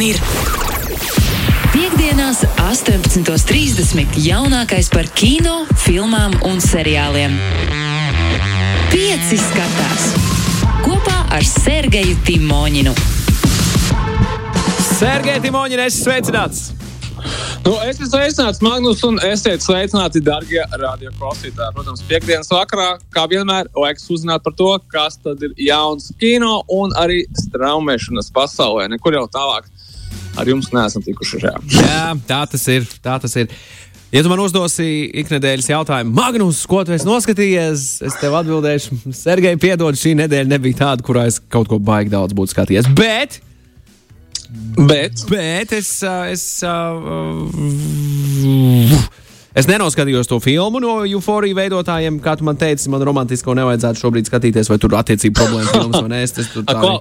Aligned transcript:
Ir 0.00 0.16
Piektdienās, 1.74 2.38
18.30. 2.64 4.14
jaunākais 4.24 4.88
par 4.88 5.04
kino, 5.12 5.66
filmām 5.82 6.32
un 6.48 6.56
seriāliem. 6.64 7.34
Pieci 8.88 9.36
skatās 9.42 10.06
kopā 10.86 11.18
ar 11.36 11.44
Sergeju 11.44 12.16
Timoņinu. 12.24 12.94
Sergei 14.96 15.42
Timoņina, 15.44 15.90
es 15.90 16.00
sveicināts! 16.00 16.70
Nu, 17.60 17.74
es 17.84 17.98
esmu 17.98 18.08
sveicināts, 18.08 18.62
Magnus, 18.64 19.02
un 19.04 19.20
esiet 19.28 19.60
sveicināti, 19.60 20.22
darbie 20.24 20.62
radioklausītāji. 20.80 21.74
Protams, 21.76 22.00
piekdienas 22.08 22.48
vakarā, 22.54 22.94
kā 23.12 23.26
vienmēr, 23.28 23.68
laiks 23.76 24.08
uzzināt 24.08 24.46
par 24.46 24.56
to, 24.56 24.70
kas 24.88 25.20
tad 25.20 25.44
ir 25.44 25.52
jauns 25.60 26.08
kino 26.20 26.62
un 26.72 26.96
arī 26.96 27.26
straumēšanas 27.36 28.32
pasaulē. 28.32 28.88
Nekur 28.94 29.18
jau 29.18 29.26
tālāk 29.28 29.68
ar 30.38 30.50
jums 30.50 30.70
neesam 30.74 31.04
tikuši 31.04 31.42
šajā. 31.44 31.54
Jā, 31.74 32.04
tā 32.28 32.42
tas 32.50 32.66
ir. 32.70 32.86
Tā 33.02 33.18
tas 33.22 33.36
ir. 33.40 33.50
Ja 34.10 34.24
tu 34.26 34.30
man 34.32 34.40
uzdosi 34.42 34.86
ikdienas 35.22 35.68
jautājumu, 35.70 36.10
Magnus, 36.16 36.64
ko 36.66 36.80
tu 36.82 36.96
esi 36.96 37.06
noskatījies, 37.06 37.84
es 38.08 38.16
tev 38.18 38.34
atbildēšu, 38.40 38.98
Sergei, 39.14 39.54
piedod, 39.60 39.94
šī 39.94 40.16
nedēļa 40.18 40.50
nebija 40.50 40.80
tāda, 40.80 41.06
kurā 41.06 41.28
es 41.30 41.38
kaut 41.38 41.70
ko 41.70 41.78
baigi 41.78 42.10
daudz 42.10 42.34
būtu 42.34 42.56
skatījies. 42.56 42.90
Bet, 42.98 43.38
Bet, 44.74 45.22
bet 45.30 45.70
es, 45.76 45.88
es, 46.02 46.42
ā, 46.66 46.74
es 49.54 49.68
nenoskatījos 49.70 50.26
to 50.30 50.40
filmu 50.42 50.80
no 50.82 50.96
Euphoria 51.06 51.54
veidotājiem, 51.54 52.18
kā 52.24 52.34
tu 52.38 52.46
man 52.48 52.58
teici, 52.58 52.88
man 52.90 53.04
romantisko 53.06 53.54
nevajadzētu 53.54 54.02
šobrīd 54.02 54.30
skatīties, 54.30 54.70
vai 54.72 54.80
tur 54.82 54.96
attiecīgi 54.98 55.36
problēma 55.38 55.70
filmas 55.70 56.02
vai 56.02 56.10
nē. 56.10 56.20
Es, 56.26 56.34
es, 56.42 56.50
tur 56.50 56.66
a, 56.70 56.76
ko, 56.82 56.96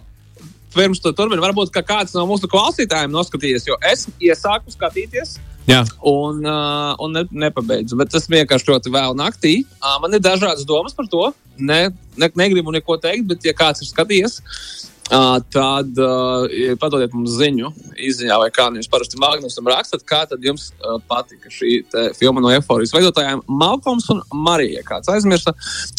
pirms 0.76 1.02
tu 1.04 1.14
turpini, 1.16 1.42
varbūt 1.44 1.74
kāds 1.74 2.16
no 2.16 2.26
mūsu 2.30 2.50
klausītājiem 2.52 3.14
noskatījies, 3.14 3.68
jo 3.70 3.78
es 3.92 4.08
iesāku 4.22 4.74
skatīties. 4.74 5.38
Jā. 5.70 5.84
Un, 6.08 6.42
uh, 6.48 6.96
un 7.04 7.14
ne, 7.14 7.24
nepabeidzu, 7.46 7.98
bet 8.00 8.10
tas 8.14 8.26
vienkārši 8.32 8.72
ļoti 8.72 8.94
vēl 8.94 9.18
naktī. 9.18 9.60
Uh, 9.78 10.00
man 10.02 10.16
ir 10.18 10.24
dažādas 10.26 10.66
domas 10.66 10.96
par 10.98 11.10
to. 11.12 11.28
Ne, 11.60 11.92
ne, 12.18 12.30
negribu 12.40 12.74
neko 12.74 12.98
teikt, 13.02 13.28
bet, 13.30 13.46
ja 13.46 13.54
kāds 13.54 13.84
ir 13.84 13.90
skatījies, 13.92 14.40
uh, 15.12 15.40
tad 15.54 16.00
uh, 16.02 16.76
padodiet 16.82 17.14
mums 17.16 17.36
ziņu, 17.40 17.72
izziņā, 18.10 18.38
vai 18.42 18.50
kā 18.56 18.70
nu 18.70 18.82
jūs 18.82 18.92
parasti 18.92 19.20
Magnusam 19.22 19.68
rakstat, 19.70 20.06
kā 20.08 20.24
tad 20.30 20.44
jums 20.46 20.70
uh, 20.80 20.98
patika 21.10 21.52
šī 21.54 21.82
filma 22.18 22.44
no 22.44 22.54
Eforijas 22.54 22.94
veidotājiem 22.96 23.44
Malkoms 23.48 24.10
un 24.14 24.22
Marija. 24.34 24.84
Kāds 24.88 25.12
aizmirsta 25.14 25.56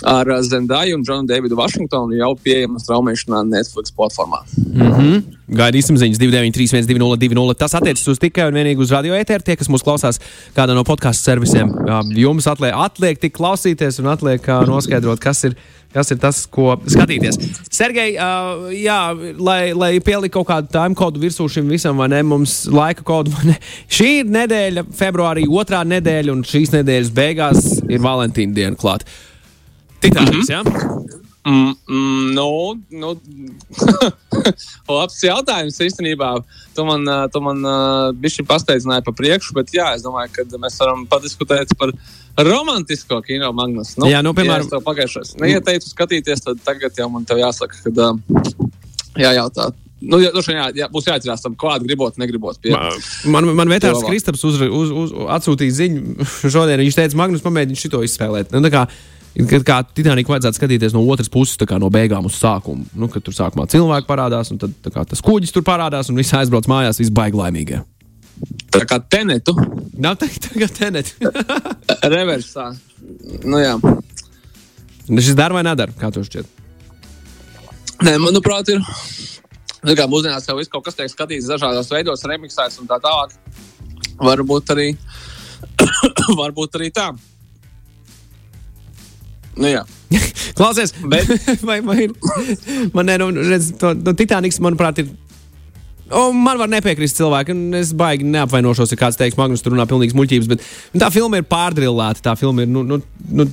ar 0.06 0.31
Zendaju 0.47 0.98
un 0.98 1.05
Džonu 1.06 1.28
Davidu 1.31 1.58
Vašingtonu 1.58 2.19
jau 2.20 2.33
pieejama 2.44 2.83
straumēšanā 2.83 3.44
Netflix 3.50 3.94
platformā. 3.97 4.42
Mm 4.56 4.92
-hmm. 4.92 5.40
Gaidīsim 5.51 5.98
ziņas 5.98 6.20
293, 6.20 6.87
202, 6.87 7.56
Tas 7.59 7.75
attiecas 7.75 8.06
uz 8.12 8.20
tikai 8.23 8.47
un 8.51 8.59
vienīgi 8.61 8.84
uz 8.84 8.93
radio 8.95 9.17
ēteru. 9.19 9.43
Tie, 9.47 9.56
kas 9.59 9.70
mūs 9.73 9.83
klausās 9.87 10.20
kādā 10.55 10.77
no 10.77 10.84
podkāstu 10.87 11.27
servisiem, 11.27 11.73
ā, 11.91 12.01
jums 12.23 12.47
atliek, 12.51 12.77
atliek 12.87 13.19
tik 13.19 13.34
klausīties 13.34 13.98
un 14.03 14.12
atliek 14.12 14.47
ā, 14.47 14.62
noskaidrot, 14.71 15.23
kas 15.23 15.47
ir. 15.51 15.59
Kas 15.91 16.06
ir 16.15 16.21
tas, 16.23 16.45
ko 16.47 16.77
skatīties? 16.87 17.34
Sergei, 17.67 18.12
uh, 18.15 18.69
jā, 18.71 19.11
lai, 19.43 19.73
lai 19.75 19.89
pielikt 19.98 20.37
kaut 20.37 20.47
kādu 20.47 20.71
time 20.71 20.95
kodu 20.95 21.19
virsū 21.19 21.48
šim 21.51 21.67
visam, 21.67 21.98
vai 21.98 22.06
ne? 22.12 22.21
Mums 22.31 22.61
laika 22.71 23.03
kodu? 23.03 23.34
Šī 23.97 24.11
ir 24.21 24.31
nedēļa, 24.31 24.84
februārī, 24.95 25.48
otrā 25.51 25.81
nedēļa, 25.91 26.31
un 26.31 26.47
šīs 26.47 26.77
nedēļas 26.77 27.11
beigās 27.17 27.67
ir 27.91 28.06
Valentīna 28.06 28.55
diena 28.55 28.78
klāta. 28.78 29.11
Titāniks, 29.98 30.47
mm 30.47 30.62
-hmm. 30.62 31.11
jā? 31.19 31.30
Mm, 31.41 31.73
mm, 31.89 32.35
nu, 32.37 32.49
nu, 32.93 33.11
labs 35.01 35.23
jautājums 35.25 35.79
īstenībā. 35.81 36.35
Tu 36.77 36.85
man, 36.85 37.07
ā, 37.09 37.19
tu 37.33 37.41
man 37.41 37.63
bišķi 38.21 38.45
pasteidzināji 38.49 39.07
pa 39.07 39.15
priekšu, 39.17 39.55
bet 39.57 39.73
jā, 39.73 39.87
es 39.97 40.05
domāju, 40.05 40.35
ka 40.37 40.45
mēs 40.61 40.77
varam 40.83 41.07
padiskutēt 41.09 41.73
par 41.81 41.95
romantisko 42.45 43.23
kino 43.25 43.53
Magnus. 43.57 43.95
Nu, 43.97 44.11
Jā, 44.11 44.21
nu, 44.25 44.35
piemēram- 44.37 44.69
ja 44.69 44.83
pagājušais 44.85 45.39
neieteicu 45.41 45.89
skatīties, 45.95 46.45
tad 46.45 46.61
tagad 46.67 47.00
jau 47.00 47.09
man 47.12 47.25
tev 47.25 47.41
jāsaka, 47.41 47.81
ka 47.84 47.95
ā, 47.97 48.11
jājautā. 49.17 49.71
Nu, 50.00 50.17
jā, 50.21 50.31
vien 50.49 50.56
jā, 50.61 50.67
jā, 50.81 50.87
būs 50.93 51.09
jāatcerās 51.09 51.43
tam, 51.45 51.55
klāt 51.61 51.84
gribot, 51.84 52.17
negribot. 52.21 52.56
Pie. 52.61 52.73
Man, 53.29 53.49
man 53.56 53.69
vetārs 53.69 53.99
Labāk. 53.99 54.09
Kristaps 54.09 54.45
uz, 54.49 54.61
uz, 54.65 54.93
uz, 54.97 55.12
atsūtīja 55.37 55.77
ziņu 55.77 56.29
šodien. 56.55 56.81
Viņš 56.81 57.00
teica, 57.00 57.19
Magnus, 57.21 57.45
pamēģini 57.45 57.81
šo 57.81 58.00
izspēlēt. 58.09 58.53
Nu, 58.56 58.62
Kad 59.31 59.63
kā 59.65 59.77
Titaniku 59.95 60.35
vajadzētu 60.35 60.59
skatīties 60.59 60.95
no 60.97 61.05
otras 61.07 61.31
puses, 61.31 61.55
tā 61.61 61.69
kā 61.71 61.79
no 61.79 61.89
beigām 61.93 62.27
uz 62.27 62.35
sākumu. 62.41 62.89
Nu, 62.99 63.07
kad 63.13 63.23
tur 63.25 63.37
sākumā 63.37 63.69
cilvēki 63.71 64.09
parādās, 64.09 64.51
un 64.51 64.59
tad 64.61 64.75
tā 64.83 64.91
kā, 64.95 65.05
tas 65.07 65.23
kuģis 65.25 65.55
tur 65.55 65.65
parādās, 65.67 66.11
un 66.11 66.19
viss 66.19 66.35
aizbrauc 66.35 66.67
mājās, 66.71 66.99
viss 66.99 67.15
baigi 67.15 67.39
laimīgie. 67.39 67.81
Tā 68.75 68.83
kā 68.89 68.97
tenetu 69.13 69.55
Nav 70.01 70.17
teikt, 70.17 70.47
tagad 70.49 70.73
tenet. 70.73 71.11
reversā. 72.09 72.71
Nu, 73.45 73.59
jā. 73.61 73.75
Šis 75.11 75.37
dara 75.37 75.53
vai 75.57 75.65
nedara? 75.67 75.93
Kā 75.99 76.09
tev 76.15 76.25
šķiet? 76.25 76.49
Nē, 78.07 78.15
manuprāt, 78.23 78.71
ir. 78.73 78.81
Nu, 79.85 79.93
kā 79.97 80.07
mūsdienās 80.09 80.49
jau 80.49 80.57
viss 80.57 80.73
kaut 80.73 80.87
kas 80.87 80.97
tiek 80.97 81.12
skatīts 81.12 81.51
dažādos 81.51 81.91
veidos, 81.93 82.25
remixēts 82.25 82.81
un 82.81 82.89
tā 82.89 82.97
tālāk. 83.03 83.35
Varbūt 84.21 84.73
arī, 84.73 84.89
varbūt 86.41 86.81
arī 86.81 86.89
tā. 86.97 87.11
Nu, 89.59 89.71
jā. 89.71 89.83
Klausies, 90.59 90.94
Bet- 91.11 91.31
vai, 91.69 91.81
vai 91.81 92.05
ir? 92.06 92.15
Man, 92.94 93.09
ne, 93.09 93.19
nu, 93.21 93.31
redz, 93.34 93.72
to, 93.81 93.94
to 94.05 94.15
Titaniks, 94.19 94.61
manuprāt, 94.62 95.03
ir. 95.03 95.11
O, 96.11 96.33
man 96.34 96.59
var 96.59 96.66
nepiekrist 96.71 97.21
cilvēki, 97.21 97.55
un 97.55 97.77
es 97.78 97.93
baigi 97.94 98.27
neapvainošos, 98.27 98.91
ja 98.91 98.99
kāds 98.99 99.19
teiks, 99.19 99.37
Magnus, 99.38 99.62
tur 99.62 99.77
runā 99.77 99.87
pilnīgs 99.87 100.16
muļķības, 100.19 100.49
bet 100.50 100.65
nu, 100.65 101.03
tā 101.03 101.11
filma 101.15 101.38
ir 101.38 101.47
pārdrillēta. 101.47 102.25
Tā 102.25 102.34
filma 102.38 102.65
ir, 102.66 102.72
nu, 102.72 102.83
nu, 102.87 102.99
nu 103.31 103.47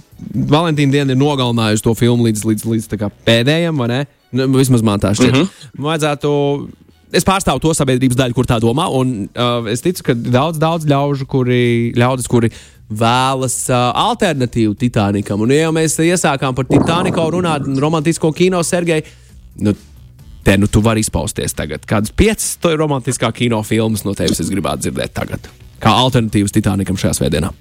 Valentīna 0.49 0.95
diena 0.95 1.13
ir 1.13 1.21
nogalinājusi 1.21 1.85
to 1.85 1.93
filmu 1.97 2.25
līdz, 2.25 2.47
līdz, 2.49 2.65
līdz 2.71 3.05
pēdējiem, 3.27 3.77
vai 3.77 3.91
ne? 3.91 3.99
Nu, 4.33 4.49
vismaz 4.57 4.81
man 4.85 4.99
tā 5.03 5.13
šķiet. 5.13 5.35
Mm 5.35 5.43
-hmm. 5.43 5.85
Vajadzētu. 5.85 6.31
Es 7.15 7.23
pārstāvu 7.23 7.61
to 7.63 7.71
sabiedrības 7.77 8.17
daļu, 8.19 8.35
kur 8.35 8.47
tā 8.47 8.57
domā, 8.59 8.89
un 8.91 9.29
uh, 9.31 9.67
es 9.71 9.83
ticu, 9.83 10.09
ka 10.09 10.15
daudz, 10.17 10.59
daudz 10.59 10.87
ļaužu, 10.89 11.27
kuri, 11.31 11.59
ļaudis, 11.95 12.27
kuri 12.27 12.49
vēlas 12.87 13.55
uh, 13.71 13.91
alternatīvu 14.11 14.75
Titanikam. 14.79 15.43
Un, 15.43 15.53
ja 15.55 15.67
jau 15.67 15.75
mēs 15.75 15.95
iesākām 16.03 16.55
par 16.57 16.67
Titaniku 16.67 17.23
runāt, 17.31 17.67
un 17.67 17.79
romantisko 17.79 18.33
kino 18.35 18.59
Sergeju, 18.63 19.07
nu, 19.63 19.75
te 20.43 20.57
nu 20.59 20.67
tu 20.71 20.83
vari 20.83 21.03
izpausties 21.03 21.55
tagad. 21.55 21.87
Kādas 21.87 22.11
piecas 22.11 22.57
romantiskā 22.63 23.31
kino 23.35 23.61
filmas 23.63 24.03
no 24.07 24.15
tevis 24.15 24.43
es 24.43 24.51
gribētu 24.51 24.87
dzirdēt 24.87 25.15
tagad? 25.15 25.47
Kā 25.83 25.95
alternatīvas 26.03 26.55
Titanikam 26.55 26.99
šajā 26.99 27.21
svētdienā. 27.21 27.53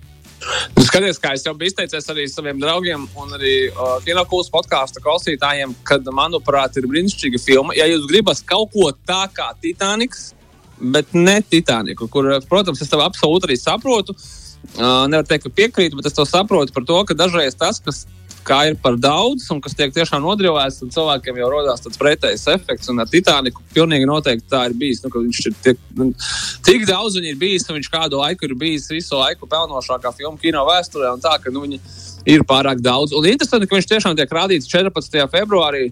Nu, 0.76 0.84
skaties, 0.86 1.18
kā 1.22 1.32
es 1.36 1.44
jau 1.46 1.54
biju 1.58 1.72
izteicies 1.72 2.08
arī 2.12 2.26
saviem 2.30 2.60
draugiem 2.62 3.06
un 3.18 3.36
arī 3.36 3.54
uh, 3.68 3.96
Kinokūlas 4.04 4.50
podkāstu 4.54 5.02
klausītājiem, 5.04 5.74
kad, 5.86 6.06
manuprāt, 6.14 6.78
ir 6.78 6.88
brīnišķīga 6.90 7.42
filma. 7.42 7.76
Ja 7.78 7.88
jūs 7.90 8.06
gribat 8.10 8.42
kaut 8.48 8.72
ko 8.74 8.90
tā 9.08 9.24
kā 9.34 9.50
Titaniks, 9.62 10.30
bet 10.80 11.14
ne 11.16 11.38
Titaniku, 11.42 12.08
kur, 12.12 12.28
protams, 12.50 12.82
es 12.82 12.92
tev 12.92 13.04
absolūti 13.04 13.50
arī 13.50 13.58
saprotu. 13.60 14.16
Uh, 14.76 15.06
nevaru 15.10 15.28
teikt, 15.30 15.46
ka 15.46 15.56
piekrītu, 15.60 15.98
bet 15.98 16.08
es 16.10 16.16
to 16.16 16.24
saprotu 16.26 16.74
par 16.74 16.86
to, 16.88 16.98
ka 17.06 17.14
dažreiz 17.18 17.54
tas, 17.58 17.78
kas 17.82 18.04
kā 18.46 18.60
ir 18.70 18.76
par 18.82 18.96
daudz 19.00 19.48
un 19.52 19.60
kas 19.64 19.74
tiek 19.76 19.92
tiešām 19.94 20.22
nodrillēts, 20.24 20.80
tad 20.82 20.94
cilvēkiem 20.94 21.40
jau 21.40 21.50
radās 21.52 21.82
tāds 21.84 22.00
pretējs 22.00 22.46
efekts. 22.54 22.90
Un 22.92 23.02
ar 23.02 23.10
Titaniku 23.10 23.64
pilnīgi 23.74 24.08
noteikti 24.08 24.48
tā 24.52 24.66
ir 24.70 24.76
bijis. 24.78 25.02
Nu, 25.04 25.12
viņš 25.14 25.40
ir 25.50 25.56
tik, 25.64 25.80
nu, 25.98 26.10
tik 26.66 26.86
daudz 26.88 27.18
viņa 27.18 27.32
ir 27.32 27.40
bijis, 27.40 27.66
un 27.68 27.80
viņš 27.80 27.90
kādu 27.92 28.22
laiku 28.22 28.48
ir 28.48 28.56
bijis 28.58 28.88
visu 28.92 29.18
laiku 29.18 29.48
pelnošākā 29.50 30.14
filmu 30.16 30.38
kino 30.42 30.64
vēsturē. 30.68 31.16
Tā, 31.22 31.36
ka, 31.42 31.52
nu, 31.54 31.64
viņa 31.66 31.80
ir 32.26 32.42
pārāk 32.46 32.82
daudz. 32.82 33.14
Un 33.16 33.26
interesanti, 33.30 33.68
ka 33.70 33.78
viņš 33.78 33.90
tiešām 33.90 34.16
tiek 34.18 34.32
rādīts 34.34 34.70
14. 34.70 35.26
februārī. 35.32 35.86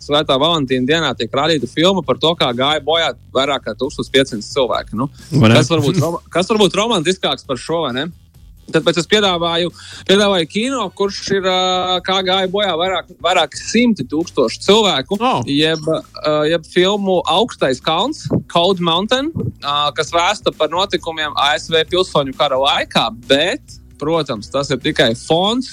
Svētā 0.00 0.34
Valentīna 0.40 0.88
dienā 0.88 1.10
tiek 1.14 1.30
rādīta 1.36 1.68
filma 1.70 2.02
par 2.02 2.18
to, 2.18 2.32
kā 2.38 2.48
gāja 2.56 2.80
bojā 2.82 3.12
vairāk 3.34 3.68
kā 3.68 3.74
1500 3.78 4.42
cilvēku. 4.46 4.96
Nu, 4.96 5.10
kas, 5.52 5.68
var 5.70 5.84
būt, 5.84 6.00
rom- 6.02 6.18
kas 6.32 6.48
var 6.50 6.58
būt 6.62 6.78
romantiskāks 6.80 7.46
par 7.46 7.60
šo? 7.60 7.84
ne? 7.94 8.08
Tāpēc 8.74 9.00
es 9.02 9.08
piedāvāju, 9.10 9.72
piedāvāju 10.08 10.48
kino, 10.50 10.84
kurš 10.96 11.20
ir 11.38 11.48
kā 12.06 12.18
gāja 12.26 12.50
bojā 12.50 12.74
vairāk, 12.80 13.10
vairāk 13.22 13.56
simti 13.58 14.06
tūkstoši 14.10 14.62
cilvēku. 14.66 15.18
Oh. 15.20 15.42
Jeb, 15.50 15.84
jeb 16.50 16.68
filmu 16.70 17.20
Augstais 17.30 17.82
kalns, 17.84 18.24
Cold 18.52 18.82
Mountain, 18.84 19.32
kas 19.96 20.14
vēsta 20.14 20.54
par 20.56 20.72
notikumiem 20.72 21.36
ASV 21.50 21.82
pilsoņu 21.90 22.36
kara 22.38 22.58
laikā. 22.60 23.08
Bet, 23.30 23.78
protams, 24.00 24.50
tas 24.52 24.70
ir 24.72 24.80
tikai 24.82 25.12
fons 25.18 25.72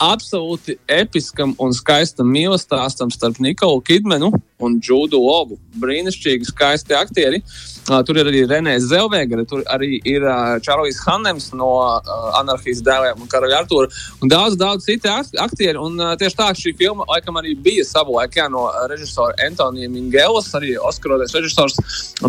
absolūti 0.00 0.78
episkam 0.88 1.52
un 1.60 1.74
skaistam 1.76 2.30
mīlestībam 2.32 3.12
starp 3.12 3.40
Nikolu 3.44 3.82
Kidmanu 3.84 4.32
un 4.60 4.78
Džudu 4.80 5.18
Lobu. 5.20 5.58
Brīnišķīgi, 5.80 6.48
skaisti 6.50 6.96
aktieri. 6.98 7.42
Uh, 7.90 8.02
tur 8.06 8.18
ir 8.20 8.28
arī 8.28 8.42
Renē 8.46 8.76
Zelvēgere, 8.84 9.46
tur 9.48 9.62
arī 9.72 9.96
ir 10.06 10.22
uh, 10.22 10.58
Čārlis 10.62 11.00
Hannems 11.06 11.48
no 11.56 11.70
uh, 11.80 12.10
Anarchijas 12.38 12.82
dēliem 12.86 13.22
un 13.24 13.30
Karaļa 13.30 13.62
Artūra 13.62 13.88
un 14.20 14.30
daudz, 14.30 14.58
daudz 14.60 14.84
citu 14.86 15.10
aktieri. 15.10 15.78
Un, 15.80 15.96
uh, 15.98 16.12
tieši 16.20 16.38
tā 16.38 16.50
šī 16.58 16.74
filma 16.78 17.06
laikam 17.08 17.40
arī 17.40 17.54
bija 17.58 17.86
savulaik 17.88 18.36
jā, 18.36 18.46
no 18.52 18.66
režisora 18.90 19.34
Antonija 19.46 19.90
Mingelas, 19.90 20.52
arī 20.58 20.76
Oskaroties 20.90 21.34
režisors, 21.38 21.80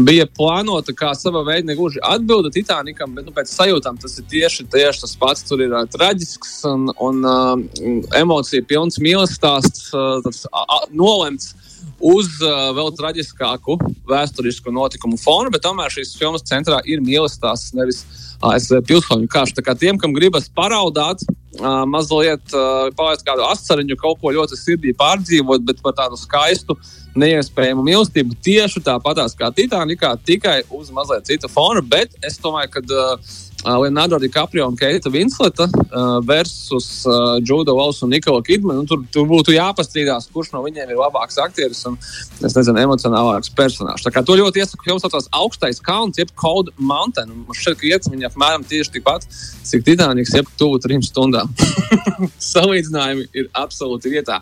bija 0.08 0.26
plānota 0.30 0.96
kā 0.98 1.12
sava 1.20 1.44
veida 1.48 1.68
negluži 1.68 2.02
atbilde 2.10 2.54
Titanikam, 2.56 3.14
bet 3.18 3.28
nu, 3.28 3.36
pēc 3.36 3.52
sajūtām 3.52 4.00
tas 4.02 4.18
ir 4.18 4.30
tieši, 4.32 4.70
tieši 4.72 5.06
tas 5.06 5.18
pats. 5.20 5.46
Tur 5.52 5.62
ir 5.66 5.76
uh, 5.76 5.84
traģisks 5.92 6.62
un, 6.72 6.88
un 7.04 7.22
uh, 7.28 8.08
emocija 8.18 8.66
pilns 8.70 9.02
mīlestības 9.02 9.42
stāsts, 9.42 9.90
uh, 9.96 10.20
tāds, 10.26 10.46
uh, 10.52 10.88
nolemts 10.94 11.56
uz 12.02 12.30
uh, 12.42 12.72
vēl 12.76 12.92
traģiskāku 12.98 13.78
vēsturisku 14.10 14.74
notikumu 14.74 15.20
fonu, 15.22 15.52
bet 15.54 15.64
tomēr 15.66 15.94
šīs 15.94 16.16
filmas 16.20 16.46
centrā 16.48 16.82
ir 16.90 17.04
mīlestības, 17.06 17.70
nevis 17.78 18.02
ASV 18.42 18.82
pilsoņu 18.90 19.30
karš. 19.32 19.54
Tā 19.58 19.66
kā 19.66 19.76
tiem, 19.78 20.00
kam 20.02 20.16
gribas 20.18 20.50
paraudāt, 20.50 21.22
uh, 21.28 21.84
mazliet 21.90 22.56
uh, 22.58 22.90
palaist 22.98 23.26
kādu 23.28 23.46
asariņu, 23.50 24.00
kaut 24.02 24.22
ko 24.22 24.34
ļoti 24.34 24.58
sirdī 24.60 24.96
pārdzīvot, 24.98 25.64
bet 25.68 25.84
par 25.86 25.96
tādu 26.00 26.20
skaistu, 26.20 26.78
neiespējamu 27.12 27.84
mīlestību 27.86 28.38
tieši 28.44 28.82
tāpatās 28.86 29.36
kā 29.38 29.52
Titanikā, 29.54 30.16
tikai 30.26 30.62
uz 30.72 30.90
mazliet 30.96 31.28
citu 31.28 31.52
fonu. 31.52 31.84
Bet 31.84 32.18
es 32.26 32.40
domāju, 32.42 32.76
ka 32.78 32.86
Uh, 32.92 33.51
Leonardo 33.66 34.18
DiCaprio 34.18 34.68
un 34.68 34.76
Keita 34.76 35.10
Vinsleta 35.10 35.68
uh, 35.70 36.20
versus 36.26 37.06
uh, 37.06 37.38
Judo 37.44 37.76
Valls 37.76 38.02
un 38.02 38.10
Nikola 38.10 38.42
Kidmana. 38.42 38.84
Tur, 38.90 39.04
tur 39.14 39.28
būtu 39.30 39.54
jāpastrīdās, 39.54 40.30
kurš 40.34 40.52
no 40.56 40.64
viņiem 40.66 40.90
ir 40.90 40.98
labāks 40.98 41.38
aktieris 41.42 41.84
un, 41.90 41.98
nezinu, 42.42 42.80
emocionālāks 42.82 43.54
personāžs. 43.54 44.08
To 44.10 44.38
ļoti 44.38 44.64
iesaku, 44.64 44.90
jo 44.90 44.98
tas 45.06 45.30
augstais 45.38 45.82
kalns, 45.84 46.18
jeb 46.18 46.34
Cold 46.40 46.72
Mountain. 46.78 47.30
Man 47.46 47.58
šķiet, 47.58 47.78
ka 47.78 47.88
iet 47.90 48.10
viņa 48.10 48.32
apmēram 48.32 48.66
tieši 48.66 48.96
tikpat, 48.98 49.28
cik 49.68 49.86
Titaniks, 49.86 50.34
jeb 50.40 50.50
tuvu 50.58 50.82
trim 50.82 51.06
stundām. 51.06 51.54
Salīdzinājumi 52.52 53.28
ir 53.38 53.50
absolūti 53.58 54.14
vietā. 54.14 54.40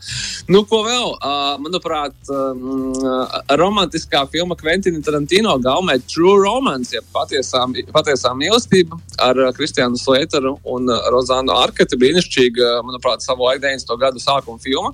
Nu, 0.47 0.63
ko 0.69 0.83
vēl? 0.87 1.15
Uh, 1.19 1.57
manuprāt, 1.59 2.15
um, 2.31 2.95
romantiskā 3.59 4.23
filma 4.31 4.55
Quentina 4.59 5.03
Tarantino 5.03 5.57
gaumē 5.59 5.99
True 6.07 6.39
Romance, 6.39 6.95
jeb 6.95 7.07
patiesā, 7.13 7.65
patiesā 7.91 8.31
mīlestība 8.37 8.99
ar 9.21 9.39
uh, 9.39 9.51
Kristiānu 9.55 9.99
Slēteru 9.99 10.57
un 10.69 10.89
uh, 10.89 11.07
Rozānu 11.13 11.55
Arketi. 11.55 11.97
Brīnišķīga, 11.99 12.79
manuprāt, 12.87 13.25
savu 13.25 13.47
laiku 13.47 13.65
90. 13.65 13.95
gadu 14.01 14.23
sākuma 14.23 14.61
filma. 14.63 14.93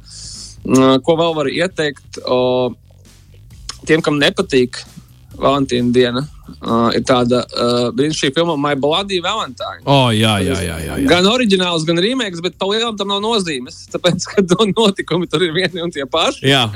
Uh, 0.65 0.95
ko 1.05 1.17
vēl 1.19 1.35
var 1.37 1.51
ieteikt 1.51 2.21
tiem, 3.85 4.01
kam 4.01 4.17
nepatīk 4.21 4.81
Valentīna 5.37 5.93
diena? 5.93 6.25
Uh, 6.61 6.89
ir 6.93 7.01
tāda 7.07 7.41
uh, 7.45 7.87
brīnišķīga 7.95 8.35
filma, 8.37 8.55
My 8.59 8.75
Bloody 8.79 9.19
Valentine. 9.23 9.81
Oh, 9.83 10.11
jā, 10.13 10.37
jā, 10.45 10.57
jā, 10.61 10.77
jā, 10.83 10.97
jā. 11.01 11.09
Gan 11.09 11.27
oriģināls, 11.29 11.85
gan 11.87 12.01
remakes, 12.01 12.43
bet 12.45 12.57
pa 12.61 12.69
lielam 12.69 12.97
tam 12.99 13.09
nav 13.13 13.23
nozīmes. 13.23 13.85
Tāpēc, 13.93 14.27
ka 14.31 14.43
to 14.45 14.69
notikumi 14.71 15.29
tur 15.31 15.45
ir 15.45 15.55
vieni 15.55 15.83
un 15.83 15.93
tie 15.93 16.05
paši. 16.09 16.45
Jā. 16.49 16.67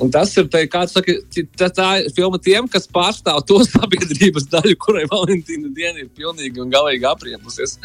Un 0.00 0.10
tas 0.12 0.30
ir 0.40 0.46
te, 0.52 0.62
saka, 0.88 1.14
tā, 1.60 1.68
tā 1.72 1.88
filma 2.16 2.40
tiem, 2.42 2.68
kas 2.70 2.88
pārstāv 2.88 3.42
to 3.48 3.60
sabiedrības 3.68 4.48
daļu, 4.52 4.76
kurai 4.80 5.04
Valentīna 5.10 5.72
diena 5.74 6.00
ir 6.00 6.08
pilnīgi 6.12 6.62
un 6.62 6.72
galīgi 6.72 7.08
apriepusies. 7.08 7.76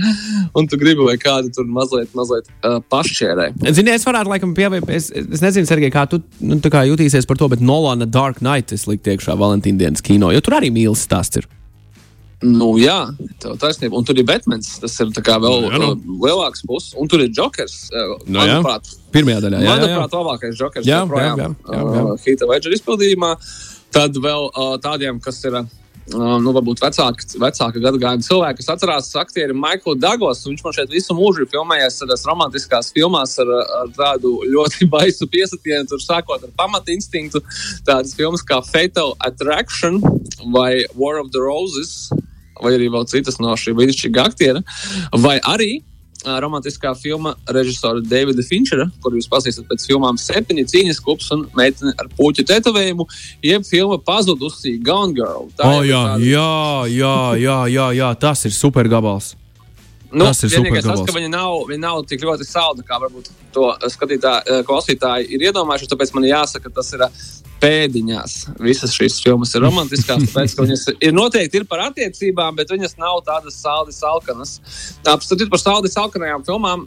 Un 0.57 0.69
tu 0.69 0.79
gribi, 0.79 1.03
lai 1.07 1.17
kādu 1.21 1.51
tur 1.55 1.67
mazliet, 1.71 2.13
mazliet 2.17 2.47
uh, 2.61 2.79
pašķērē. 2.91 3.49
Zini, 3.75 3.93
es 3.95 4.07
varētu 4.07 4.31
laikam 4.31 4.55
pievērt, 4.57 4.91
es, 4.95 5.09
es 5.11 5.43
nezinu, 5.43 5.67
Sergei, 5.69 5.91
kā 5.93 6.07
tu 6.09 6.21
nu, 6.39 6.59
kā 6.63 6.85
jutīsies 6.87 7.27
par 7.27 7.39
to, 7.39 7.49
bet 7.51 7.63
Nolana 7.63 8.07
Dark 8.09 8.41
Knight 8.43 8.73
es 8.75 8.87
liktu 8.89 9.13
iekšā 9.13 9.35
Valentīna 9.39 9.83
dienas 9.83 10.05
kino, 10.05 10.31
jo 10.35 10.43
tur 10.43 10.57
arī 10.59 10.71
mīlas 10.97 11.05
stāsts. 11.05 11.37
Ir. 11.37 11.47
Nu, 12.45 12.75
jā, 12.77 13.09
tā 13.41 13.55
ir 13.55 13.57
taisnība. 13.61 13.97
Un 13.97 14.05
tur 14.05 14.17
ir 14.17 14.25
Batmans. 14.25 14.79
Tas 14.81 14.99
ir 15.01 15.09
vēl 15.09 15.63
nu, 15.63 15.71
jā, 15.71 15.79
nu. 15.81 16.17
lielāks 16.21 16.61
puses. 16.67 16.93
Un 16.97 17.07
tur 17.07 17.23
ir 17.23 17.31
Jokers. 17.33 17.89
Nu, 18.27 18.37
manuprāt, 18.37 18.91
Pirmajā 19.11 19.41
daļā. 19.41 19.61
Jā, 19.63 19.73
manuprāt, 19.73 20.11
jā. 20.11 20.19
labākais 20.21 20.59
Jokers. 20.59 20.85
Jā, 20.85 21.01
jā, 21.01 21.17
jā, 21.17 21.33
jā, 21.41 21.49
jā. 21.73 22.03
Uh, 22.03 22.13
Hita 22.21 22.45
Ledger 22.45 22.77
izpildījumā. 22.77 23.33
Tad 23.95 24.19
vēl 24.21 24.49
uh, 24.51 24.77
tādiem, 24.83 25.21
kas 25.23 25.41
ir. 25.47 25.57
Uh, 25.63 25.73
nu, 26.13 26.53
varbūt 26.55 26.81
vecāka, 26.83 27.25
vecāka 27.41 27.81
gada 27.83 27.99
gājuma 28.01 28.25
cilvēki, 28.25 28.61
kas 28.61 28.71
atcerās 28.75 29.09
aktieri 29.19 29.55
Maiklu 29.57 29.95
Dagos. 29.99 30.45
Viņš 30.47 30.63
man 30.65 30.75
šeit 30.77 30.93
visu 30.93 31.15
mūžu 31.17 31.43
ir 31.43 31.51
filmējies 31.51 31.99
tādās 32.03 32.25
romantiskās 32.27 32.93
filmās 32.95 33.35
ar, 33.43 33.51
ar 33.81 33.91
tādu 33.97 34.37
ļoti 34.47 34.87
baisu 34.93 35.27
piesatienu, 35.31 35.87
tur 35.91 36.03
sākot 36.03 36.45
ar 36.47 36.53
pamata 36.59 36.93
instinktu. 36.95 37.43
Tādas 37.87 38.15
filmas 38.17 38.45
kā 38.47 38.61
Fatal 38.65 39.15
Attraction 39.27 39.99
vai 40.53 40.85
War 40.95 41.19
of 41.21 41.33
the 41.35 41.43
Roses 41.43 42.09
vai 42.61 42.73
arī 42.73 42.87
vēl 42.89 43.05
citas 43.09 43.37
no 43.43 43.53
šī 43.59 43.75
brīnišķīgā 43.77 44.23
aktiera, 44.31 44.63
vai 45.13 45.37
arī 45.45 45.83
romantiskā 46.43 46.93
filma 46.99 47.33
režisora 47.53 48.03
Davida 48.03 48.43
Finčera, 48.45 48.87
kur 49.03 49.15
jūs 49.17 49.29
pazīstat 49.31 49.67
pēc 49.69 49.87
filmām 49.87 50.19
Septiņi 50.21 50.67
cīņas 50.73 51.01
klubs 51.03 51.31
un 51.35 51.47
meitene 51.57 51.95
ar 51.97 52.11
puķu 52.17 52.45
tetovējumu, 52.47 53.07
jeb 53.45 53.65
filma 53.67 53.99
Pazudusī 54.03 54.77
Gone 54.83 55.15
Girl. 55.17 55.49
Tā 55.57 55.71
oh, 55.71 55.81
jā, 55.87 56.03
tāda... 56.13 56.27
jā, 56.27 56.53
jā, 56.93 57.17
jā, 57.41 57.59
jā, 57.73 57.89
jā, 58.01 58.13
tas 58.21 58.47
ir 58.49 58.55
super 58.55 58.89
gabals. 58.91 59.35
Nu, 60.11 60.29
tas 60.29 60.39
ir 60.45 60.53
vienīgais 60.53 60.85
tas, 60.87 61.01
ka 61.03 61.15
viņa 61.15 61.29
nav, 61.33 61.65
viņa 61.67 61.83
nav 61.83 62.03
tik 62.07 62.21
ļoti 62.23 62.45
salda, 62.47 62.85
kā 62.87 62.99
varbūt 63.01 63.27
to 63.55 63.67
skatītāji, 63.91 64.61
klausītāji 64.67 65.27
ir 65.35 65.49
iedomājušies. 65.49 65.91
Tāpēc 65.91 66.13
man 66.15 66.27
jāsaka, 66.29 66.71
tas 66.73 66.93
ir 66.95 67.03
pēdiņās. 67.61 68.35
Visas 68.61 68.93
šīs 68.95 69.17
filmas 69.23 69.53
ir 69.57 69.63
romantiskās, 69.65 70.23
tāpēc, 70.29 70.53
ka 70.55 70.65
viņas 70.65 70.85
ir 70.95 71.15
noteikti 71.15 71.61
ir 71.61 71.65
par 71.69 71.83
attiecībām, 71.87 72.55
bet 72.57 72.71
viņas 72.73 72.97
nav 73.01 73.19
tādas 73.27 73.57
saldi 73.59 73.95
salkanas. 73.95 74.57
Apskatīt 75.07 75.51
par 75.53 75.61
saldi 75.61 75.91
salkanajām 75.91 76.45
filmām, 76.47 76.85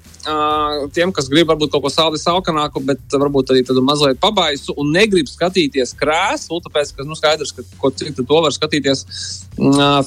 tiem, 0.96 1.12
kas 1.16 1.28
grib 1.32 1.50
varbūt 1.50 1.74
kaut 1.74 1.84
ko 1.86 1.92
saldi 1.92 2.20
salkanāku, 2.22 2.84
bet 2.86 3.18
varbūt 3.20 3.52
arī 3.52 3.64
tādu 3.66 3.84
mazliet 3.84 4.20
pabaisu 4.22 4.76
un 4.80 4.94
negrib 4.94 5.28
skatīties 5.30 5.92
krēslu, 5.98 6.62
tāpēc, 6.68 6.94
ka 6.96 7.08
nu, 7.08 7.18
skaidrs, 7.18 7.52
ka 7.56 7.66
ko 7.82 7.92
citu 7.92 8.24
to 8.24 8.40
var 8.46 8.54
skatīties 8.56 9.04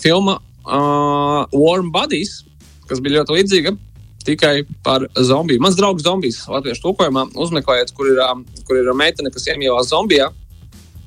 filma 0.02 0.40
Warm 0.64 1.92
Bodies, 1.92 2.42
kas 2.90 3.02
bija 3.04 3.22
ļoti 3.22 3.40
līdzīga 3.40 3.76
tikai 4.24 4.64
par 4.84 5.06
zombiju. 5.20 5.62
Mans 5.64 5.76
draugs 5.76 6.06
zombijs 6.06 6.42
latviešu 6.48 6.86
tulkojumā 6.86 7.28
uzmeklējiet, 7.44 7.92
kur 7.96 8.10
ir, 8.12 8.22
kur 8.68 8.80
ir 8.80 8.92
meitene, 8.96 9.32
kas 9.34 9.50
iemīlās 9.52 9.92
zombijā. 9.92 10.30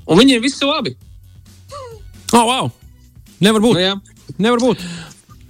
Un 0.07 0.21
viņiem 0.21 0.43
viss 0.45 0.61
ir 0.63 0.71
labi. 0.71 0.95
Oh, 2.35 2.45
wow! 2.45 2.71
Nevar 3.41 3.63
būt. 3.65 3.77
Nu, 3.77 3.83
jā. 3.83 3.95
Nevar 4.39 4.63
būt. 4.63 4.85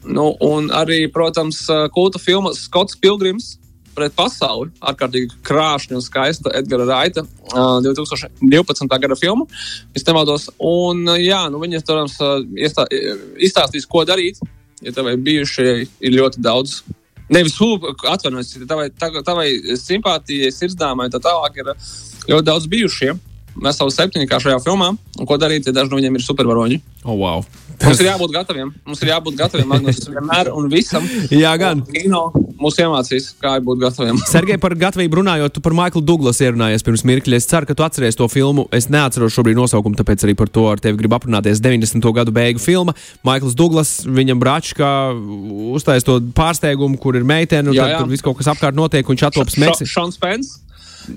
Nu, 0.07 0.31
un 0.47 0.71
arī, 0.75 1.07
protams, 1.11 1.65
kulta 1.95 2.21
filma 2.23 2.53
Skots 2.55 2.99
Pilgrims 3.03 3.57
pret 3.97 4.15
pasauli. 4.17 4.71
Ārkārtīgi 4.85 5.41
krāšņa 5.47 5.97
un 5.97 6.05
skaista 6.05 6.53
Edgara 6.59 6.87
Raita 6.89 7.25
uh, 7.25 7.79
2012. 7.85 8.87
gada 9.03 9.17
filma. 9.19 9.47
Es 9.97 10.05
nemaldos. 10.07 10.51
Un, 10.61 11.07
uh, 11.09 11.19
jā, 11.21 11.47
nu, 11.53 11.63
viņi, 11.63 11.83
protams, 11.87 12.19
izstāstīs, 13.49 13.89
ko 13.89 14.05
darīt. 14.09 14.43
Ja 14.87 14.95
tev 14.95 15.11
ir 15.11 15.21
bijušie 15.27 15.69
ir 15.85 16.17
ļoti 16.17 16.43
daudz. 16.45 16.81
Nevis 17.33 17.57
atvainojos, 17.59 18.53
tavai, 18.71 18.91
tavai 19.27 19.47
simpātijai, 19.81 20.53
sirdsdāmai, 20.55 21.09
tā 21.11 21.19
tālāk 21.23 21.59
ir 21.59 21.73
ļoti 22.31 22.47
daudz 22.47 22.69
bijušie 22.71 23.17
veselu 23.63 23.93
septiņu 23.93 24.29
kā 24.31 24.39
šajā 24.43 24.61
filmā. 24.65 24.93
Un 25.19 25.29
ko 25.29 25.39
darīt, 25.41 25.67
ja 25.67 25.75
daži 25.75 25.91
no 25.91 25.99
viņiem 25.99 26.19
ir 26.19 26.25
supervaroņi? 26.25 26.81
Oh, 27.05 27.17
wow. 27.19 27.45
Mums 27.83 28.01
ir 28.01 28.11
jābūt 28.11 28.35
gataviem. 28.35 28.73
Mums 28.87 29.03
ir 29.03 29.13
jābūt 29.13 29.39
gataviem 29.39 29.73
Magnus, 29.73 30.05
vienmēr 30.09 30.53
un 30.55 30.69
visam. 30.73 31.09
Jā, 31.45 31.57
gan. 31.61 31.83
Kino 31.89 32.29
mūs 32.61 32.79
iemācīs, 32.83 33.29
kā 33.43 33.55
būt 33.65 33.81
gataviem. 33.83 34.19
Sergei, 34.33 34.59
par 34.61 34.75
gatavību 34.79 35.21
runājot, 35.21 35.55
tu 35.57 35.63
par 35.65 35.77
Maiklu 35.77 36.03
Douglasu 36.07 36.47
ierunājies 36.47 36.85
pirms 36.87 37.05
mirkļa. 37.09 37.41
Es 37.41 37.49
ceru, 37.51 37.69
ka 37.69 37.77
tu 37.77 37.87
atceries 37.87 38.19
to 38.19 38.29
filmu. 38.33 38.67
Es 38.77 38.91
neatceros 38.93 39.35
šobrīd 39.37 39.59
nosaukumu, 39.59 39.99
tāpēc 39.99 40.27
arī 40.27 40.37
par 40.39 40.51
to 40.53 40.67
ar 40.71 40.83
tevi 40.83 40.99
gribu 41.01 41.19
aprunāties. 41.19 41.63
90. 41.65 42.03
gadu 42.17 42.35
beigu 42.37 42.63
filma. 42.63 42.97
Maikls 43.27 43.57
Douglas, 43.59 43.97
viņam 44.09 44.43
brāčkā 44.43 44.93
uztais 45.77 46.07
to 46.07 46.19
pārsteigumu, 46.37 47.01
kur 47.03 47.19
ir 47.19 47.27
meitene, 47.27 47.71
un 47.71 47.79
jā, 47.79 47.91
jā. 47.95 48.01
tur 48.03 48.13
viss 48.13 48.25
kaut 48.25 48.41
kas 48.41 48.53
apkārt 48.55 48.77
notiek, 48.79 49.07
un 49.07 49.17
viņš 49.17 49.29
atops 49.31 49.61
Meksiku. 49.63 49.93
Šons 49.93 50.21
Pence. 50.23 50.63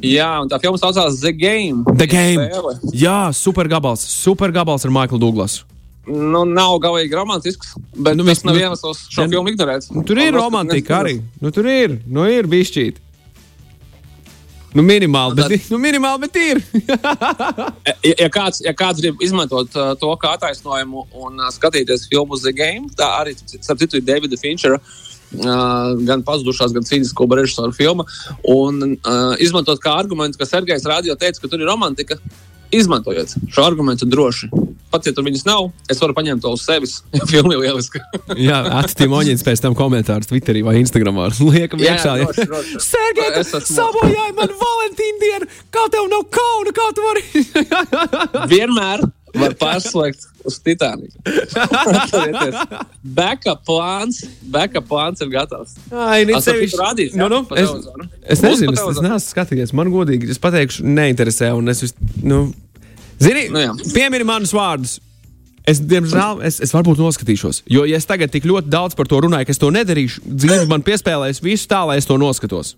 Jā, 0.05 0.29
un 0.43 0.49
tā 0.51 0.59
filma 0.61 0.77
saucās 0.77 1.17
The 1.23 1.33
Game. 1.33 1.81
The 1.89 2.07
Game. 2.09 2.45
Spēle. 2.51 2.93
Jā, 2.93 3.19
super 3.33 3.69
gabals. 3.71 4.05
Super 4.05 4.53
gabals 4.53 4.85
ar 4.85 4.93
Maiklu 4.93 5.19
Douglasu. 5.21 5.65
Nu, 6.09 6.41
nav 6.47 6.79
galīgi 6.81 7.13
romantisks, 7.13 7.75
bet 7.93 8.17
nu, 8.17 8.25
tas 8.25 8.41
nav 8.47 8.55
nu, 8.55 8.63
iemesls 8.63 9.03
šo 9.13 9.27
ja, 9.27 9.29
filmu 9.29 9.51
ignorēt. 9.51 9.91
Nu, 9.93 10.01
tur 10.07 10.17
ir 10.21 10.33
romantika 10.33 11.03
arī. 11.03 11.19
Nu, 11.43 11.51
tur 11.53 11.69
ir, 11.69 11.99
nu, 12.09 12.25
ir 12.29 12.49
bišķīt. 12.49 12.97
Nu, 14.73 14.83
minimāli, 14.85 15.33
bet, 15.37 15.47
bet, 15.49 15.69
nu, 15.73 15.79
minimāli, 15.81 16.21
bet 16.27 16.35
ir. 16.37 16.59
ja, 17.89 17.93
ja, 18.11 18.29
kāds, 18.33 18.61
ja 18.65 18.73
kāds 18.77 19.01
grib 19.01 19.21
izmantot 19.25 19.73
uh, 19.77 19.93
to 19.97 20.09
kā 20.21 20.35
attaisnojumu 20.37 21.07
un 21.17 21.41
uh, 21.41 21.49
skatīties 21.53 22.05
filmu 22.09 22.37
The 22.37 22.53
Game, 22.53 22.89
tā 22.97 23.07
arī, 23.21 23.33
starp 23.37 23.81
citu, 23.81 23.97
ir 23.97 24.05
Davida 24.05 24.37
Finčera. 24.37 24.77
Uh, 25.29 25.93
gan 26.09 26.23
pazudušās, 26.25 26.73
gan 26.73 26.85
cīņas 26.85 27.13
kluba 27.17 27.37
režisora 27.37 27.73
filma. 27.73 28.05
Un 28.49 28.95
uh, 28.97 29.33
izmantot 29.41 29.81
kā 29.81 29.93
argumentu, 30.01 30.41
ka 30.41 30.49
Sergejs 30.49 30.85
Rādio 30.89 31.17
teica, 31.17 31.41
ka 31.41 31.49
tur 31.49 31.61
ir 31.61 31.69
romantika. 31.69 32.17
Izmantojiet 32.71 33.33
šo 33.49 33.63
argumentu 33.65 34.05
droši. 34.05 34.49
Pat 34.89 35.05
ja 35.05 35.13
tur 35.13 35.25
viņas 35.25 35.43
nav, 35.45 35.67
es 35.89 35.99
varu 36.01 36.15
paņemt 36.17 36.41
to 36.41 36.51
uz 36.55 36.63
sevis. 36.65 36.95
Filma 37.29 37.53
ir 37.55 37.61
lieliska. 37.63 38.01
Jā, 38.49 38.59
attīstīja 38.81 39.37
pēc 39.45 39.61
tam 39.65 39.77
komentārus 39.77 40.29
Twitterī 40.29 40.63
vai 40.65 40.79
Instagramā. 40.81 41.29
Liekam, 41.53 41.81
iekšā. 41.81 42.15
Sergei, 42.81 43.29
Es 43.39 43.53
esmu- 43.53 43.77
sabojāji 43.77 44.35
man 44.37 44.53
Valentīnu 44.63 45.21
dienu! 45.23 45.49
Kā 45.73 45.85
tev 45.93 46.09
nav 46.11 46.25
kauna, 46.33 46.73
kā 46.75 46.87
tu 46.97 47.05
vari? 47.05 47.23
Vienmēr 48.49 49.05
var 49.41 49.55
pārslēgt 49.59 50.27
uz 50.47 50.57
Titaniku. 50.63 51.15
Backup 53.03 53.63
plāns, 53.67 54.21
backup 54.53 54.87
plāns 54.89 55.21
ir 55.23 55.31
gatavs. 55.33 55.75
Ai, 55.91 56.23
nē, 56.29 56.39
tu 56.43 56.55
rādīsi, 56.79 57.17
nu, 57.19 57.27
nu, 57.31 57.41
es, 57.57 57.69
es 58.37 58.43
nezinu, 58.45 58.73
es, 58.75 58.81
es 58.95 59.03
neesmu 59.03 59.19
skatījies. 59.25 59.75
Man 59.77 59.91
godīgi, 59.93 60.29
es 60.33 60.41
pateikšu, 60.41 60.85
neinteresē. 60.87 61.51
Un 61.57 61.71
es, 61.73 61.83
vis- 61.85 61.95
nu, 62.23 62.47
zini, 63.21 63.47
Nu, 63.53 63.61
jā. 63.63 63.75
piemini 63.95 64.27
manus 64.27 64.53
vārdus. 64.55 64.97
Es, 65.69 65.77
diemžēl, 65.85 66.39
es, 66.47 66.57
es 66.65 66.71
varbūt 66.73 66.97
noskatīšos. 66.97 67.63
Jo, 67.69 67.83
ja 67.85 67.99
es 67.99 68.07
tagad 68.09 68.31
tik 68.33 68.47
ļoti 68.49 68.71
daudz 68.73 68.95
par 68.97 69.09
to 69.11 69.19
runāju, 69.21 69.45
ka 69.45 69.53
es 69.53 69.59
to 69.61 69.69
nedarīšu, 69.73 70.23
dzīve 70.25 70.65
man 70.71 70.81
piespēlēs 70.87 71.43
visu 71.45 71.67
tā, 71.69 71.83
lai 71.85 71.99
es 72.01 72.07
to 72.09 72.17
noskatos. 72.17 72.71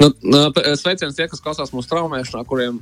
Nu, 0.00 0.08
nu, 0.22 0.38
sveiciens 0.80 1.14
tie, 1.16 1.26
kas 1.28 1.42
klausās 1.44 1.72
mūsu 1.74 1.90
traumēšanā, 1.90 2.44
kuriem 2.48 2.78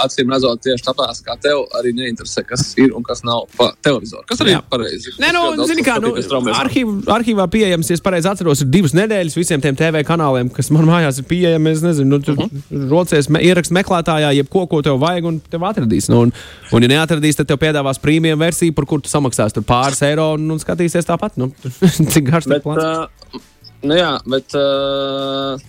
acīm 0.00 0.30
redzot 0.32 0.62
tieši 0.64 0.86
tāpēc, 0.86 1.22
kā 1.26 1.36
tev 1.42 1.64
arī 1.78 1.92
neinteresē, 1.96 2.44
kas 2.46 2.62
ir 2.80 2.94
un 2.96 3.02
kas 3.06 3.24
nav 3.26 3.46
pa 3.56 3.70
televizoru. 3.84 4.22
Kas 4.30 4.40
arī 4.44 4.54
ir 4.54 4.62
pareizi. 4.70 5.14
Nē, 5.20 5.32
nu, 5.34 5.66
zini, 5.66 5.82
kā, 5.86 5.98
nu, 6.02 6.14
arhīv, 6.54 6.92
arhīvā 7.10 7.46
pieejams, 7.52 7.90
ja 7.90 7.98
es 7.98 8.04
pareizi 8.04 8.30
atceros, 8.30 8.62
ir 8.64 8.70
divas 8.72 8.94
nedēļas 8.96 9.36
visiem 9.40 9.60
tiem 9.64 9.76
TV 9.78 10.04
kanāliem, 10.06 10.50
kas 10.54 10.70
man 10.74 10.86
mājās 10.88 11.18
ir 11.22 11.26
pieejami. 11.30 11.74
Es 11.74 11.82
nezinu, 11.84 12.16
nu, 12.16 12.22
tur 12.24 12.38
uh 12.38 12.46
Mhm. 12.50 12.60
-huh. 12.70 12.90
rocies 12.90 13.28
me, 13.28 13.40
ierakstu 13.40 13.74
meklētājā, 13.74 14.30
jebko, 14.34 14.66
ko 14.66 14.82
tev 14.82 14.98
vajag, 15.00 15.24
un 15.24 15.40
tev 15.40 15.60
atradīs. 15.60 16.08
Nu, 16.08 16.20
un, 16.20 16.32
un, 16.72 16.82
ja 16.82 16.88
neatradīs, 16.88 17.36
tad 17.36 17.46
tev 17.46 17.58
piedāvās 17.58 17.98
prēmiju 18.02 18.38
versiju, 18.38 18.74
par 18.74 18.84
kuru 18.86 19.02
tu 19.02 19.08
samaksāsi 19.08 19.54
tur 19.54 19.62
pāris 19.62 20.02
eiro 20.02 20.32
un, 20.34 20.50
un 20.50 20.58
skatīsies 20.58 21.06
tāpat. 21.06 21.36
Nu, 21.36 21.50
cik 22.12 22.24
garš 22.30 22.44
tas 22.44 22.52
Bet, 22.54 22.62
plāns? 22.62 22.84
uh, 22.84 23.40
nu, 23.82 23.94
jā, 23.94 24.18
bet. 24.26 24.54
Uh, 24.54 25.60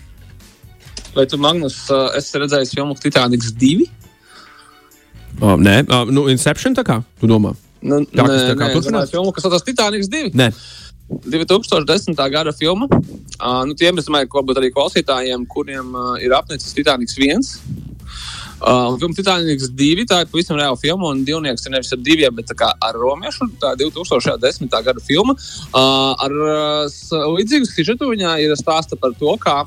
vai 1.15 1.25
tu, 1.29 1.39
Magnus, 1.41 1.77
uh, 1.91 2.09
esi 2.19 2.39
redzējis 2.41 2.75
filmu 2.75 2.95
Titaniks 2.99 3.51
2? 3.61 3.87
Oh, 5.41 5.55
nē, 5.57 5.81
uh, 5.87 6.05
nu, 6.11 6.27
Inception 6.31 6.75
tā 6.77 6.83
kā 6.87 7.01
tu 7.21 7.29
domā? 7.29 7.55
Nu, 7.81 8.03
Tā, 8.05 8.25
kas 8.27 8.45
tā 8.51 8.55
kā 8.59 8.67
nē, 8.67 8.73
turpinās? 8.75 9.11
filmu, 9.13 9.33
kas 9.33 9.47
saucas 9.47 9.65
Titaniks 9.65 10.09
2. 10.11 10.33
Nē, 10.37 10.51
2010. 11.27 12.15
gada 12.31 12.53
filma. 12.55 12.87
Uh, 13.41 13.63
nu, 13.67 13.73
tiem, 13.77 13.97
es 13.97 14.07
domāju, 14.07 14.29
ka 14.29 14.39
varbūt 14.39 14.61
arī 14.61 14.69
klausītājiem, 14.75 15.47
kuriem 15.49 15.95
uh, 15.97 16.13
ir 16.21 16.35
apnicis 16.37 16.75
Titaniks 16.77 17.17
1. 17.17 17.41
Uh, 18.61 18.93
filma 19.01 19.15
Titaniks 19.17 19.71
2, 19.73 20.03
tā 20.05 20.19
ir 20.21 20.27
pavisam 20.29 20.59
reāla 20.59 20.77
filma, 20.77 21.09
un 21.09 21.23
divnieks 21.25 21.65
ir 21.65 21.73
nevis 21.73 21.89
ar 21.95 22.01
diviem, 22.05 22.35
bet 22.37 22.51
ar 22.61 22.93
romiešu. 22.93 23.47
Tā 23.61 23.73
ir 23.73 23.89
2010. 23.89 24.69
gada 24.69 25.01
filma. 25.01 25.33
Uh, 25.71 26.13
ar 26.21 26.35
uh, 26.35 27.31
līdzīgu 27.39 27.65
sižetu 27.71 28.11
viņā 28.11 28.35
ir 28.43 28.53
stāsta 28.59 28.99
par 29.01 29.15
to, 29.17 29.33
kā, 29.41 29.63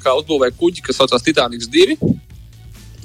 kā 0.00 0.16
uzbūvēja 0.22 0.56
kuģi, 0.56 0.86
kas 0.86 0.96
saucās 1.02 1.26
Titaniks 1.26 1.68
2. 1.68 1.98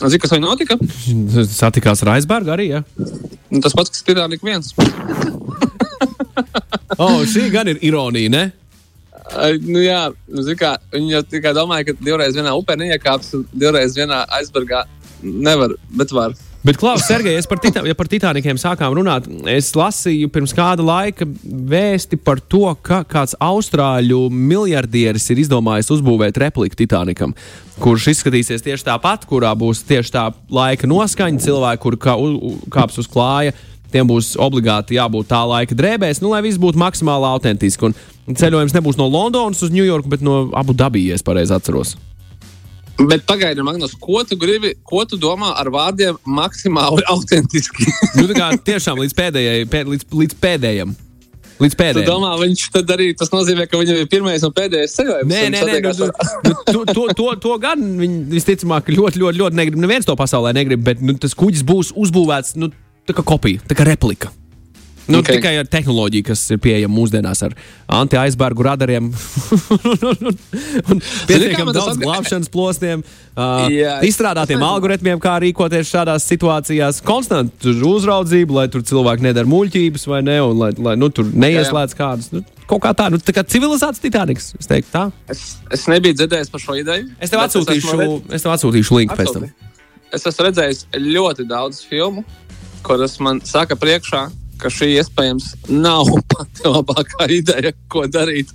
Zini, 0.04 0.20
kas 0.24 0.32
viņam 0.32 0.48
notika? 0.48 0.80
satikās 1.62 2.06
ar 2.06 2.16
aizbērgu 2.16 2.56
arī. 2.56 2.70
Ja? 2.78 2.84
Nu, 3.52 3.60
tas 3.60 3.76
pats, 3.76 3.92
kas 3.92 4.08
Titaniks 4.08 4.44
1. 4.48 4.72
Oh, 7.02 7.24
šī 7.26 7.48
gan 7.50 7.66
ir 7.72 7.80
ironija, 7.82 8.30
ne? 8.30 8.42
Nu, 9.66 9.80
jā, 9.82 10.12
nu, 10.30 10.44
kā, 10.60 10.76
viņi 10.94 11.16
jau 11.16 11.22
tikai 11.26 11.54
domāja, 11.58 11.88
ka 11.88 11.96
divreiz 11.98 12.36
vienā 12.38 12.54
upē 12.60 12.76
neiekāps, 12.78 13.32
un 13.38 13.48
divreiz 13.50 13.96
vienā 13.98 14.20
aizbergā 14.38 14.84
nevar, 15.24 15.76
bet 15.98 16.12
var. 16.16 16.36
Bet, 16.64 16.78
Klaus, 16.80 17.04
Sergei, 17.04 17.36
par, 17.44 17.60
tita 17.60 17.82
ja 17.84 17.92
par 17.92 18.08
Titanikiem 18.08 18.56
sākām 18.56 18.94
runāt. 18.96 19.26
Es 19.52 19.74
lasīju 19.76 20.30
pirms 20.32 20.54
kāda 20.56 20.86
laika 20.86 21.26
vēsti 21.44 22.16
par 22.24 22.40
to, 22.40 22.70
ka 22.80 23.02
kāds 23.04 23.36
austrāļu 23.44 24.30
miljardieris 24.32 25.28
ir 25.34 25.42
izdomājis 25.44 25.92
uzbūvēt 25.98 26.40
repliku 26.40 26.80
Titanikam, 26.80 27.34
kurš 27.84 28.14
izskatīsies 28.14 28.64
tieši 28.64 28.88
tāpat, 28.88 29.28
kurā 29.28 29.52
būs 29.60 29.84
tieši 29.90 30.16
tā 30.16 30.30
laika 30.48 30.88
noskaņa, 30.88 31.44
cilvēki, 31.44 31.84
kur 31.84 32.00
kā, 32.00 32.16
u, 32.16 32.56
kāps 32.72 33.02
uz 33.04 33.12
klāja. 33.12 33.52
Tiem 33.92 34.08
būs 34.10 34.32
obligāti 34.42 34.96
jābūt 34.96 35.28
tā 35.36 35.44
laika 35.44 35.76
drēbēs, 35.78 36.24
nu, 36.24 36.32
lai 36.32 36.40
viss 36.48 36.62
būtu 36.64 36.80
maksimāli 36.80 37.28
autentiski. 37.28 37.92
Un 37.92 38.40
ceļojums 38.40 38.74
nebūs 38.80 38.96
no 38.98 39.12
Londonas 39.12 39.60
uz 39.68 39.76
Ņujorku, 39.76 40.16
bet 40.16 40.24
no 40.24 40.46
Abu 40.56 40.72
Dabijas, 40.72 41.12
ja 41.12 41.20
es 41.20 41.28
pareizi 41.28 41.54
atceros. 41.60 41.98
Bet 43.00 43.24
pagaidi, 43.26 43.64
Magnus, 43.66 43.96
ko 43.98 44.22
tu 44.28 44.38
gribi, 44.38 44.76
ko 44.86 45.02
tu 45.10 45.18
domā 45.18 45.54
ar 45.58 45.70
vārdiem 45.74 46.20
maksimāli 46.30 47.06
autentiski? 47.14 47.88
Nu, 48.20 48.28
tā 48.30 48.38
kā 48.38 48.52
tiešām 48.70 49.02
līdz 49.02 49.18
pēdējai, 49.18 49.64
pēd, 49.72 49.90
līdz, 49.96 50.08
līdz 50.14 50.38
pēdējam. 50.44 50.94
Līdz 51.62 51.74
tu 51.74 51.80
pēdējiem. 51.80 52.08
domā, 52.10 52.34
viņš 52.42 52.68
tad 52.74 52.94
arī 52.94 53.10
tas 53.18 53.32
nozīmē, 53.34 53.66
ka 53.70 53.80
viņam 53.82 54.04
ir 54.04 54.12
pirmais 54.12 54.46
un 54.46 54.54
pēdējais 54.54 54.96
ceļojums. 55.00 55.30
Nē, 55.30 55.42
nē, 55.54 55.64
nē, 55.70 55.80
nu, 55.90 56.08
nu, 56.50 56.56
to, 56.70 56.86
to, 56.90 57.08
to, 57.18 57.28
to 57.48 57.58
gan 57.62 57.84
viņi 58.02 58.22
visticamāk 58.34 58.94
ļoti, 58.94 59.22
ļoti, 59.22 59.42
ļoti 59.42 59.62
negrib. 59.62 59.82
Neviens 59.82 60.10
to 60.10 60.18
pasaulē 60.20 60.54
negrib, 60.58 60.86
bet 60.86 61.02
nu, 61.02 61.18
tas 61.22 61.38
kuģis 61.38 61.66
būs 61.70 61.94
uzbūvēts 61.98 62.58
nu, 62.62 62.72
tā 63.10 63.18
kā 63.18 63.26
kopija, 63.26 63.62
tā 63.70 63.78
kā 63.78 63.90
replika. 63.90 64.34
Nu, 65.08 65.18
Ok. 65.20 65.26
okay. 65.28 65.36
Tikai 65.42 65.58
ar 65.60 65.68
tehnoloģiju, 65.68 66.24
kas 66.30 66.42
ir 66.56 66.60
pieejama 66.64 66.96
mūsdienās, 66.96 67.42
ar 67.44 67.54
anti-aizbērgu 67.92 68.64
radariem 68.64 69.10
un 70.92 71.02
pietiekami 71.28 71.74
daudz 71.76 71.98
atgā- 71.98 72.06
glābšanas 72.06 72.50
plostiem, 72.54 73.04
uh, 73.36 73.66
es- 73.68 74.08
izstrādātiem 74.14 74.62
es 74.62 74.68
algoritmiem, 74.68 75.20
kā 75.24 75.36
rīkoties 75.44 75.92
šādās 75.92 76.24
situācijās. 76.32 77.02
Konstantu 77.04 77.74
uzraudzību, 77.94 78.56
lai 78.60 78.68
tur 78.72 78.82
cilvēki 78.88 79.26
nedara 79.28 79.50
muļķības 79.50 80.08
vai 80.12 80.22
ne, 80.26 80.38
un 80.42 80.58
lai, 80.62 80.72
lai 80.78 80.96
nu, 81.00 81.10
tur 81.10 81.26
neieslēdz 81.34 81.98
kādas. 82.00 82.32
Nu, 82.36 82.44
kaut 82.70 82.84
kā 82.86 82.94
tā, 82.98 83.10
nu, 83.12 83.20
tā 83.20 83.36
kā 83.36 83.44
civilizēts 83.44 84.00
Titaniks. 84.04 84.54
Es 84.60 84.70
teiktu, 84.72 84.90
tā. 84.94 85.06
Es, 85.32 85.58
es 85.74 85.84
nebiju 85.92 86.16
dzirdējis 86.22 86.50
par 86.54 86.64
šo 86.64 86.78
ideju. 86.80 87.10
Es 87.20 87.34
tev 87.34 87.44
atsūtīšu, 87.44 87.98
redz- 88.00 88.38
es 88.40 88.46
tev 88.48 88.56
atsūtīšu 88.56 89.02
linku 89.02 89.20
pēc 89.20 89.34
tam. 89.36 89.50
Es 90.14 90.24
esmu 90.30 90.46
redzējis 90.48 90.86
ļoti 90.94 91.48
daudz 91.50 91.82
filmu, 91.90 92.24
kuras 92.86 93.18
man 93.24 93.40
saka 93.44 93.76
priekšā, 93.80 94.28
ka 94.62 94.72
šī 94.74 94.94
iespējams 94.98 95.54
nav 95.70 96.10
pati 96.34 96.68
labākā 96.68 97.30
ideja, 97.32 97.74
ko 97.92 98.06
darīt. 98.12 98.54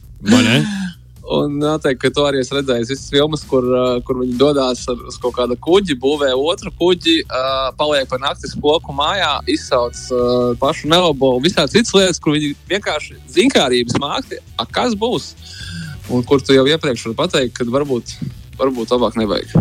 Un 1.29 1.59
noteikti, 1.61 2.01
ka 2.07 2.11
to 2.17 2.25
arī 2.25 2.41
esmu 2.41 2.57
redzējis. 2.57 2.89
Visas 2.89 3.11
filmas, 3.13 3.43
kur, 3.45 3.67
uh, 3.69 3.99
kur 4.05 4.17
viņi 4.23 4.39
dodas 4.41 4.87
ar, 4.89 5.03
uz 5.11 5.19
kaut 5.21 5.37
kādu 5.37 5.59
kuģi, 5.61 5.99
būvē 6.01 6.31
otru 6.33 6.73
kuģi, 6.79 7.19
uh, 7.27 7.69
paliek 7.77 8.09
par 8.09 8.23
naktis 8.23 8.57
koku 8.57 8.95
mājā, 8.97 9.35
izsauc 9.53 9.99
uh, 10.09 10.55
pašu 10.61 10.89
nelabo 10.89 11.35
un 11.37 11.45
visādi 11.45 11.77
citas 11.77 11.93
lietas, 11.99 12.23
kur 12.25 12.33
viņi 12.39 12.55
vienkārši 12.73 13.19
zinkārības 13.37 14.01
mākslinieki, 14.01 14.69
kas 14.73 14.97
būs. 14.97 15.29
Un 16.09 16.25
kur 16.25 16.41
tu 16.41 16.57
jau 16.57 16.65
iepriekš 16.65 17.11
vari 17.11 17.19
pateikt, 17.19 17.59
ka 17.59 17.69
varbūt, 17.77 18.17
varbūt 18.59 18.95
labāk 18.95 19.19
nevajag. 19.21 19.55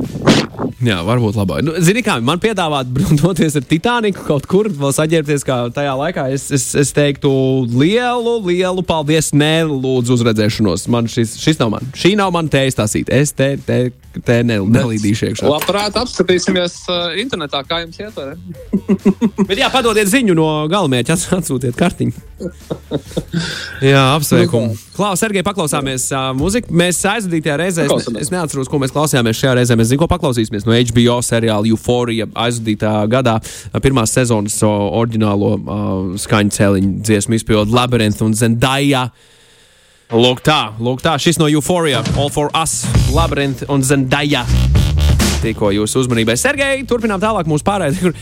Jā, 0.77 0.99
varbūt 1.05 1.37
labāk. 1.39 1.63
Nu, 1.65 1.73
Zini, 1.81 2.03
kā 2.05 2.19
man 2.21 2.37
piedāvāt 2.41 2.89
doties 3.17 3.55
ar 3.57 3.63
Titaniku 3.65 4.25
kaut 4.27 4.45
kur, 4.49 4.69
vēl 4.69 4.93
saģērbties 4.93 5.45
kā 5.47 5.57
tajā 5.73 5.93
laikā. 5.97 6.27
Es, 6.35 6.47
es, 6.53 6.67
es 6.77 6.93
teiktu, 6.93 7.29
lielu, 7.73 8.35
lielu 8.45 8.83
paldies. 8.85 9.31
Nē, 9.37 9.65
lūdzu, 9.69 10.17
uzredzēšanos. 10.19 10.85
Man 10.93 11.09
šis, 11.09 11.33
šis 11.41 11.57
nav 11.61 11.73
man. 11.73 11.89
Šī 11.97 12.13
nav 12.19 12.33
mana 12.35 12.51
tējas 12.53 12.77
tasīt. 12.77 13.09
Es 13.13 13.33
te, 13.37 13.55
te, 13.65 13.79
te 14.21 14.37
ne, 14.45 14.59
nelīdīšu 14.61 15.31
iekšā. 15.31 15.49
Labprāt, 15.49 15.97
apskatīsimies 15.97 16.77
uh, 16.93 17.09
internetā, 17.21 17.63
kā 17.65 17.81
jums 17.81 17.97
iet. 18.01 18.21
Bet 19.49 19.57
jā, 19.57 19.71
padodiet 19.73 20.09
ziņu 20.13 20.37
no 20.37 20.49
galamērķa, 20.71 21.17
ats- 21.17 21.33
atsūtiet 21.41 21.77
kartiņu. 21.79 22.13
jā, 23.91 24.03
apsveikumu. 24.13 24.77
Klaus, 24.97 25.19
Sergei, 25.21 25.43
paklausāmies 25.45 26.07
uh, 26.09 26.31
muziku. 26.33 26.73
Mēs 26.73 26.97
aizvadītajā 27.05 27.57
reizē, 27.61 27.83
es, 27.85 27.91
Paklausāmies. 27.91 28.23
es 28.25 28.31
neatceros, 28.33 28.69
ko 28.71 28.79
mēs 28.81 28.93
klausījāmies 28.95 29.37
šajā 29.37 29.51
reizē. 29.59 29.77
Mēs 29.77 29.91
zinām, 29.91 30.01
ko 30.01 30.07
paklausīsimies 30.09 30.65
no 30.65 30.73
HBO 30.73 31.19
seriāla 31.21 31.69
Euphoria 31.69 32.25
aizvadītā 32.33 32.95
gadā. 33.11 33.35
Pirmās 33.85 34.15
sezonas 34.17 34.57
oriģinālo 34.65 35.53
uh, 35.53 35.93
skaņu 36.17 36.57
cēliņu 36.57 36.91
dziesmu 37.05 37.37
izpildu 37.37 37.77
Labyrinth 37.77 38.25
un 38.25 38.33
Zendaya. 38.33 39.05
Lūk, 40.17 40.41
tā, 40.41 40.71
lūk, 40.81 41.05
tā, 41.05 41.13
šis 41.21 41.37
no 41.37 41.51
Euphoria, 41.51 42.01
All 42.17 42.33
for 42.33 42.49
Us, 42.57 42.81
Labyrinth 43.13 43.67
un 43.69 43.85
Zendaya. 43.85 44.47
Tikko 45.41 45.69
jūsu 45.75 46.01
uzmanībai. 46.03 46.35
Sergei, 46.39 46.81
turpinām 46.89 47.21
tālāk 47.21 47.49
mūsu 47.49 47.65
pārējai, 47.67 47.97
kur 48.01 48.15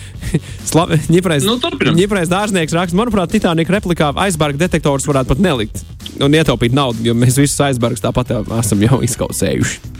Ņiprais 1.15 1.45
Nu. 1.47 1.55
Ņiprais 1.95 2.31
dārznieks 2.31 2.75
raksta, 2.75 2.97
manuprāt, 2.99 3.31
Titanika 3.31 3.77
replikā 3.77 4.11
aizbarga 4.25 4.65
detektors 4.65 5.07
varētu 5.07 5.31
pat 5.33 5.43
nelikt 5.43 5.83
un 6.23 6.35
ietaupīt 6.35 6.75
naudu, 6.75 7.03
jo 7.07 7.15
mēs 7.17 7.39
visus 7.39 7.59
aizbargus 7.63 8.03
tāpat 8.03 8.33
esam 8.59 8.83
jau 8.83 9.01
izkausējuši. 9.05 9.93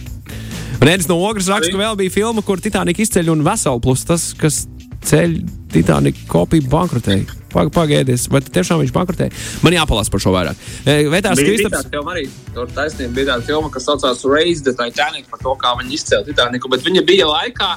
Un 0.82 0.92
Edis 0.92 1.08
no 1.08 1.18
Ogres 1.24 1.48
raksta, 1.52 1.72
ka 1.72 1.80
vēl 1.80 1.96
bija 2.00 2.14
filma, 2.14 2.44
kur 2.46 2.60
Titanika 2.62 3.04
izceļ 3.04 3.32
un 3.32 3.46
veselu 3.48 3.82
plus 3.84 4.04
tas, 4.08 4.30
kas 4.38 4.66
ceļ 5.08 5.40
Titanika 5.72 6.28
kopiju 6.32 6.68
bankrotēja. 6.72 7.45
Pag, 7.56 7.72
pagaidies, 7.72 8.28
vai 8.28 8.42
tiešām 8.44 8.82
viņš 8.84 8.92
bankrotēja? 8.96 9.32
Man 9.64 9.76
jāpalās 9.78 10.12
par 10.12 10.20
šo 10.20 10.34
vairāk. 10.36 10.60
E, 10.84 11.06
Vētārs 11.08 11.40
Bija 11.40 11.54
Kristaps. 11.56 11.90
filma 11.94 12.12
arī. 12.12 12.26
Tur 12.52 12.68
taisnība 12.76 13.16
bija 13.16 13.30
tāda 13.30 13.48
filma, 13.48 13.72
kas 13.72 13.88
saucās 13.88 14.26
Raise 14.28 14.66
the 14.66 14.74
Titanic 14.76 15.30
par 15.32 15.40
to, 15.40 15.54
kā 15.62 15.72
viņi 15.80 15.96
izcēla 15.96 16.28
Titaniku. 16.28 16.72
Bet 16.74 16.84
viņa 16.84 17.06
bija 17.08 17.30
laikā, 17.30 17.70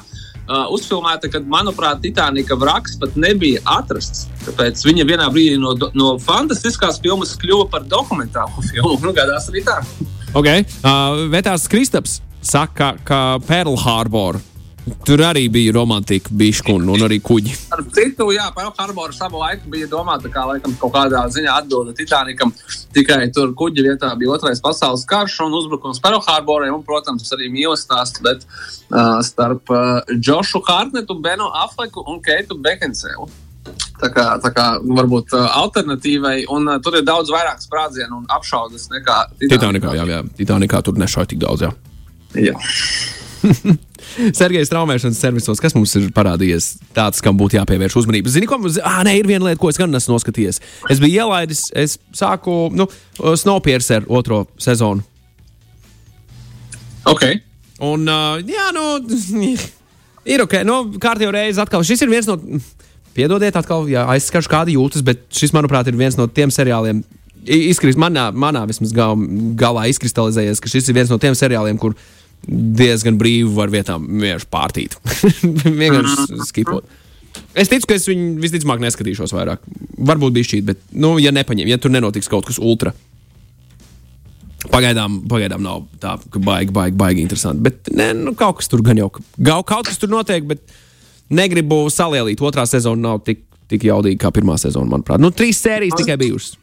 uh, 0.49 0.65
uzfilmēta, 0.75 1.31
kad, 1.31 1.47
manuprāt, 1.47 2.01
Titanika 2.03 2.57
vraks 2.59 2.97
pat 2.99 3.15
nebija 3.15 3.63
atrasts. 3.79 4.27
Tāpēc 4.43 4.83
viņa 4.83 5.07
vienā 5.07 5.31
brīdī 5.31 5.59
no, 5.61 5.75
no 5.95 6.11
fantastiskās 6.23 6.99
filmas 7.03 7.35
kļuva 7.39 7.69
par 7.71 7.87
dokumentālu 7.87 8.65
filmu. 8.71 8.99
Nu, 9.05 9.15
gadās 9.15 9.47
arī 9.53 9.63
tā. 9.67 9.79
Okay. 10.35 10.67
Uh, 10.83 11.29
Vētās 11.31 11.69
Kristaps 11.71 12.19
saka, 12.41 12.97
ka 13.07 13.39
Pearl 13.47 13.79
Harbor. 13.79 14.39
Tur 15.05 15.21
arī 15.25 15.43
bija 15.51 15.73
romantika, 15.75 16.31
bišķi 16.33 16.73
un, 16.73 16.87
un 16.93 17.03
arī 17.05 17.19
kuģi. 17.25 17.55
Ar 17.75 17.83
citu, 17.93 18.29
jā, 18.33 18.47
Pearl 18.55 18.71
Harbor 18.77 19.13
savu 19.13 19.41
laiku 19.41 19.69
bija 19.73 19.89
domāta 19.91 20.31
kā 20.31 20.45
laikam, 20.49 20.73
kaut 20.81 20.93
kādā 20.95 21.25
ziņā 21.33 21.57
atbilde 21.61 21.93
Titanikam. 21.97 22.53
Tikai 22.95 23.27
tur 23.35 23.51
kuģa 23.57 23.85
vietā 23.85 24.13
bija 24.19 24.33
otrais 24.37 24.61
pasaules 24.63 25.05
karš 25.09 25.41
un 25.45 25.57
uzbrukums 25.59 26.01
Pearl 26.03 26.23
Harborai 26.25 26.71
un, 26.73 26.81
protams, 26.85 27.27
arī 27.35 27.51
mīlestības 27.53 27.89
stāsts, 27.89 28.21
bet 28.23 28.45
uh, 28.45 29.19
starp 29.25 29.69
uh, 29.73 30.01
Džošu 30.13 30.61
Hartnetu, 30.67 31.17
Benu 31.21 31.49
Afleku 31.63 32.03
un 32.07 32.19
Keitu 32.23 32.57
Bekensēlu. 32.59 33.29
Tā 33.99 34.07
kā, 34.15 34.25
tā 34.39 34.51
kā 34.55 34.65
varbūt 34.79 35.33
uh, 35.35 35.47
alternatīvai, 35.59 36.45
un 36.55 36.69
uh, 36.69 36.79
tur 36.83 36.99
ir 36.99 37.07
daudz 37.07 37.31
vairāk 37.33 37.59
sprādzienu 37.63 38.21
un 38.21 38.27
apšaudas 38.31 38.87
nekā 38.93 39.21
Titanikā, 39.41 39.95
jā, 39.97 40.07
jā. 40.07 40.21
Titanikā 40.37 40.83
tur 40.85 40.99
nešauja 40.99 41.33
tik 41.33 41.41
daudz. 41.43 41.67
Jā. 41.67 41.73
jā. 42.49 42.55
Sergejs 44.39 44.71
traumēšanas 44.71 45.19
servisos, 45.21 45.61
kas 45.61 45.75
mums 45.75 45.93
ir 45.99 46.09
parādījies 46.15 46.71
tāds, 46.95 47.21
kam 47.23 47.37
būtu 47.39 47.59
jāpievērš 47.59 47.97
uzmanība. 48.01 48.31
Zini, 48.33 48.47
ko 48.49 48.59
mums 48.61 48.79
ah, 48.83 49.01
nē, 49.07 49.17
ir 49.19 49.29
viena 49.29 49.49
lieta, 49.49 49.59
ko 49.61 49.71
es 49.71 49.79
gan 49.79 49.95
esmu 49.95 50.15
noskatījies. 50.15 50.61
Es 50.91 51.01
biju 51.01 51.23
ielaidis, 51.23 51.67
es 51.77 51.97
sāku 52.15 52.67
nu, 52.75 52.89
Snowpiercer 53.19 54.07
otro 54.07 54.45
sezonu. 54.61 55.05
Ok. 57.09 57.25
Un, 57.85 58.03
uh, 58.11 58.39
jā, 58.43 58.69
nu, 58.75 58.85
ir 60.33 60.43
ok. 60.45 60.59
Nu, 60.67 60.81
kārtībā 60.99 61.33
reize 61.35 61.63
atkal. 61.63 61.85
Šis 61.87 62.03
ir 62.03 62.11
viens 62.11 62.27
no, 62.29 62.35
piedodiet, 63.15 63.55
atkal, 63.59 63.87
ja 63.91 64.05
aizskaršu 64.13 64.51
kādu 64.51 64.75
jūtas, 64.75 65.05
bet 65.05 65.23
šis, 65.33 65.55
manuprāt, 65.55 65.89
ir 65.89 65.97
viens 65.99 66.17
no 66.19 66.27
tiem 66.27 66.51
seriāliem. 66.53 67.01
Izkrist, 67.49 67.97
manā, 67.99 68.27
manā 68.35 68.65
vismaz 68.67 68.91
gal, 68.93 69.15
galā 69.57 69.87
izkristalizējies, 69.89 70.59
ka 70.61 70.69
šis 70.71 70.89
ir 70.91 70.97
viens 70.97 71.11
no 71.11 71.17
tiem 71.21 71.37
seriāliem, 71.37 71.79
kur 71.79 71.95
diezgan 72.47 73.19
brīvi 73.19 73.49
var 73.55 73.71
vietām 73.73 74.07
vienkārši 74.07 74.49
pārtīt. 74.51 74.97
vienkārši 75.81 76.39
skipot. 76.47 76.87
Es 77.57 77.69
ticu, 77.69 77.87
ka 77.89 77.97
es 77.97 78.07
viņu 78.09 78.39
visticamāk 78.41 78.81
neskatīšos 78.83 79.33
vairāk. 79.35 79.63
Varbūt 80.09 80.35
bija 80.35 80.49
šķīt, 80.49 80.65
bet, 80.65 80.81
nu, 80.97 81.15
ja 81.21 81.33
nepaņem, 81.35 81.69
ja 81.69 81.79
tur 81.81 81.93
nenotiks 81.93 82.29
kaut 82.31 82.47
kas 82.49 82.59
ultra. 82.61 82.93
Pagaidām, 84.69 85.21
pagaidām 85.31 85.63
nav 85.63 85.85
tā, 86.03 86.17
ka 86.33 86.41
baigi, 86.43 86.73
baigi, 86.75 86.97
baigi 86.99 87.23
interesanti. 87.23 87.63
Bet 87.69 87.91
ne, 87.95 88.11
nu, 88.17 88.35
kaut 88.37 88.59
kas 88.59 88.71
tur 88.71 88.83
gan 88.85 88.99
jau, 88.99 89.07
kaut, 89.13 89.67
kaut 89.69 89.87
kas 89.87 90.01
tur 90.01 90.11
notiek, 90.11 90.45
bet 90.49 90.63
negribu 91.31 91.85
salielīt. 91.93 92.41
Otrā 92.43 92.65
sezona 92.69 93.11
nav 93.11 93.21
tik, 93.27 93.45
tik 93.71 93.87
jaudīga 93.87 94.25
kā 94.25 94.33
pirmā 94.35 94.57
sezona, 94.61 94.89
manuprāt. 94.91 95.21
Nu, 95.21 95.31
trīs 95.35 95.61
sērijas 95.63 96.01
tikai 96.01 96.19
bijušas. 96.19 96.57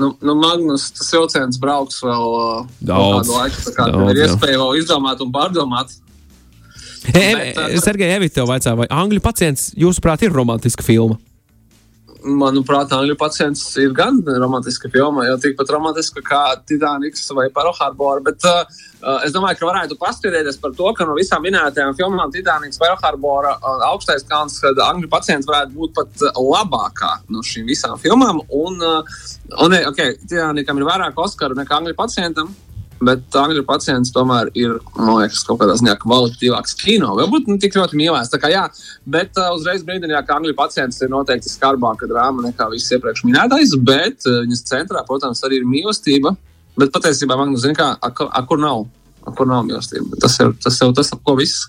Nu, 0.00 0.08
nu 0.26 0.34
Magnus, 0.34 0.88
tas 0.90 1.12
vilciens 1.14 1.58
brauks 1.62 2.00
vēl 2.02 2.32
uh, 2.34 2.64
Daudz, 2.82 3.30
laiku. 3.30 3.60
Tā 3.68 3.74
kā 3.76 3.84
daudz, 3.92 4.10
ir 4.10 4.24
iespēja 4.24 4.58
vēl 4.58 4.80
izdomāt 4.80 5.22
un 5.22 5.30
pārdomāt. 5.34 5.92
Bet, 7.04 7.54
uh, 7.54 7.76
Sergei, 7.84 8.10
Evita, 8.16 8.40
tev 8.40 8.50
vaicā, 8.50 8.74
vai 8.80 8.88
Angļu 8.90 9.22
pacients, 9.22 9.68
jūsuprāt, 9.78 10.24
ir 10.26 10.34
romantiska 10.34 10.86
filma? 10.86 11.20
Manuprāt, 12.24 12.92
Angļu 12.96 13.18
pacients 13.20 13.60
ir 13.76 13.92
gan 13.96 14.22
romantiska 14.24 14.88
filma, 14.92 15.26
jau 15.28 15.36
tikpat 15.42 15.68
romantiska 15.74 16.22
kā 16.24 16.40
Titaniks 16.64 17.26
vai 17.36 17.50
Pearl 17.52 17.74
Harbor. 17.76 18.22
Bet 18.24 18.46
uh, 18.48 18.62
uh, 19.02 19.18
es 19.26 19.34
domāju, 19.34 19.58
ka 19.60 19.68
varētu 19.68 19.98
paskatīties 20.00 20.56
par 20.62 20.72
to, 20.78 20.88
ka 20.96 21.04
no 21.04 21.18
visām 21.18 21.44
minētajām 21.44 21.92
filmām 21.98 22.32
Titaniks, 22.32 22.80
Pearl 22.80 22.96
Harbor 23.02 23.50
un 23.52 23.84
Augstais 23.90 24.24
kalns, 24.30 24.56
kad 24.64 24.80
Angļu 24.86 25.10
pacients 25.12 25.48
varētu 25.50 25.76
būt 25.76 25.96
pat 26.00 26.24
uh, 26.24 26.40
labākā 26.40 27.12
no 27.28 27.44
šīm 27.44 27.68
visām 27.68 28.00
filmām. 28.00 28.40
Un, 28.56 28.80
uh, 28.80 29.24
un 29.66 29.80
okay, 29.84 30.16
Titanikam 30.24 30.80
ir 30.80 30.88
vairāk 30.88 31.20
Oskaru 31.26 31.60
nekā 31.60 31.82
Angļu 31.82 31.98
pacientam. 32.00 32.54
Bet 33.02 33.36
angļu 33.36 33.64
pacients 33.66 34.12
tomēr 34.14 34.50
ir 34.58 34.76
liekas, 34.94 35.42
kaut 35.46 35.58
kādā 35.62 35.74
ziņā 35.80 35.96
kvalitatīvāks 36.02 36.76
kino. 36.78 37.12
Varbūt 37.18 37.50
ne 37.50 37.58
tik 37.62 37.76
ļoti 37.78 37.98
mīlēs. 37.98 38.30
Kā, 38.40 38.50
jā, 38.52 38.64
bet 39.10 39.34
uh, 39.40 39.50
uzreiz 39.56 39.82
brīdinājā, 39.86 40.22
ka 40.26 40.38
angļu 40.38 40.54
pacients 40.58 41.02
ir 41.02 41.10
noteikti 41.12 41.52
skarbāka 41.52 42.08
drāma 42.10 42.46
nekā 42.46 42.68
viss 42.72 42.94
iepriekš 42.94 43.24
minētais. 43.26 43.74
Bet 43.82 44.28
uh, 44.28 44.42
viņas 44.44 44.66
centrā, 44.70 45.02
protams, 45.08 45.42
arī 45.46 45.62
ir 45.62 45.68
mīlestība. 45.68 46.36
Bet 46.78 46.94
patiesībā 46.94 47.38
man 47.38 47.54
zina, 47.60 47.76
kā, 47.78 47.90
a, 47.98 48.10
a, 48.10 48.44
kur 48.48 48.62
nav. 48.62 48.86
A, 49.24 49.32
kur 49.34 49.48
nav 49.50 49.66
mīlestība. 49.66 50.18
Tas 50.22 50.38
ir 50.42 50.54
tas, 50.62 50.78
jau, 50.82 50.90
tas 50.96 51.12
ap 51.14 51.22
ko 51.26 51.36
viss. 51.38 51.66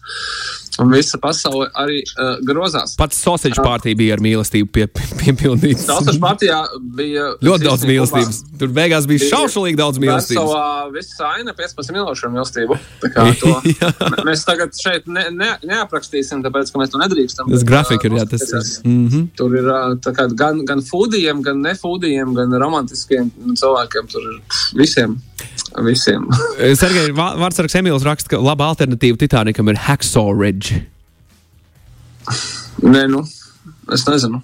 Un 0.82 0.92
visa 0.92 1.20
pasaule 1.22 1.70
arī 1.78 2.02
uh, 2.04 2.36
grozās. 2.46 2.96
Pats 3.00 3.22
sausage 3.22 3.62
pārtī 3.64 3.94
bija 3.98 4.18
ar 4.18 4.24
mīlestību 4.24 4.72
pie, 4.76 4.88
pie, 4.92 5.06
piepildīts. 5.22 5.86
Tautas 5.88 6.20
partijā 6.22 6.64
bija 6.98 7.30
Ļoti 7.46 7.70
daudz 7.70 7.86
mīlestības. 7.88 8.42
Tur 8.60 8.74
beigās 8.76 9.08
bija 9.10 9.30
šaušalīgi 9.30 9.80
daudz 9.80 10.02
mīlestības. 10.04 10.42
Vesela 10.42 10.90
visa 10.92 11.30
aina 11.36 11.56
15 11.56 11.96
minūšu 11.96 12.34
mīlestību. 12.34 12.80
To 13.46 13.56
mēs 14.28 14.44
tagad 14.48 14.76
šeit 14.80 15.08
ne, 15.12 15.28
ne, 15.36 15.54
neaprakstīsim, 15.64 16.44
tāpēc, 16.46 16.74
ka 16.74 16.82
mēs 16.82 16.92
to 16.94 17.02
nedrīkstam. 17.02 17.52
Tas 17.54 17.68
grafika 17.68 18.10
ir, 18.10 18.20
jā, 18.20 18.28
tas 18.32 18.44
ir. 18.44 18.56
noskatīsies. 18.56 18.82
Mhm. 18.86 19.28
Tur 19.38 19.56
ir 19.56 19.70
kā 20.04 20.28
gan, 20.34 20.64
gan 20.68 20.84
fūdījiem, 20.86 21.42
gan 21.46 21.62
nefūdījiem, 21.66 22.36
gan 22.38 22.58
romantiskiem 22.62 23.32
cilvēkiem. 23.56 24.10
Tur 24.12 24.28
ir 24.32 24.40
visiem. 24.80 25.18
visiem. 25.86 26.28
Sergei, 26.82 27.12
Vārtsargs 27.16 27.78
Emīls 27.80 28.06
raksta, 28.08 28.36
ka 28.36 28.42
laba 28.42 28.70
alternatīva 28.72 29.20
Titanikam 29.22 29.70
ir 29.72 29.80
Hacksaw 29.88 30.32
Ridge. 30.36 30.65
Nē, 32.86 33.06
nu, 33.12 33.22
es 33.94 34.06
nezinu. 34.10 34.42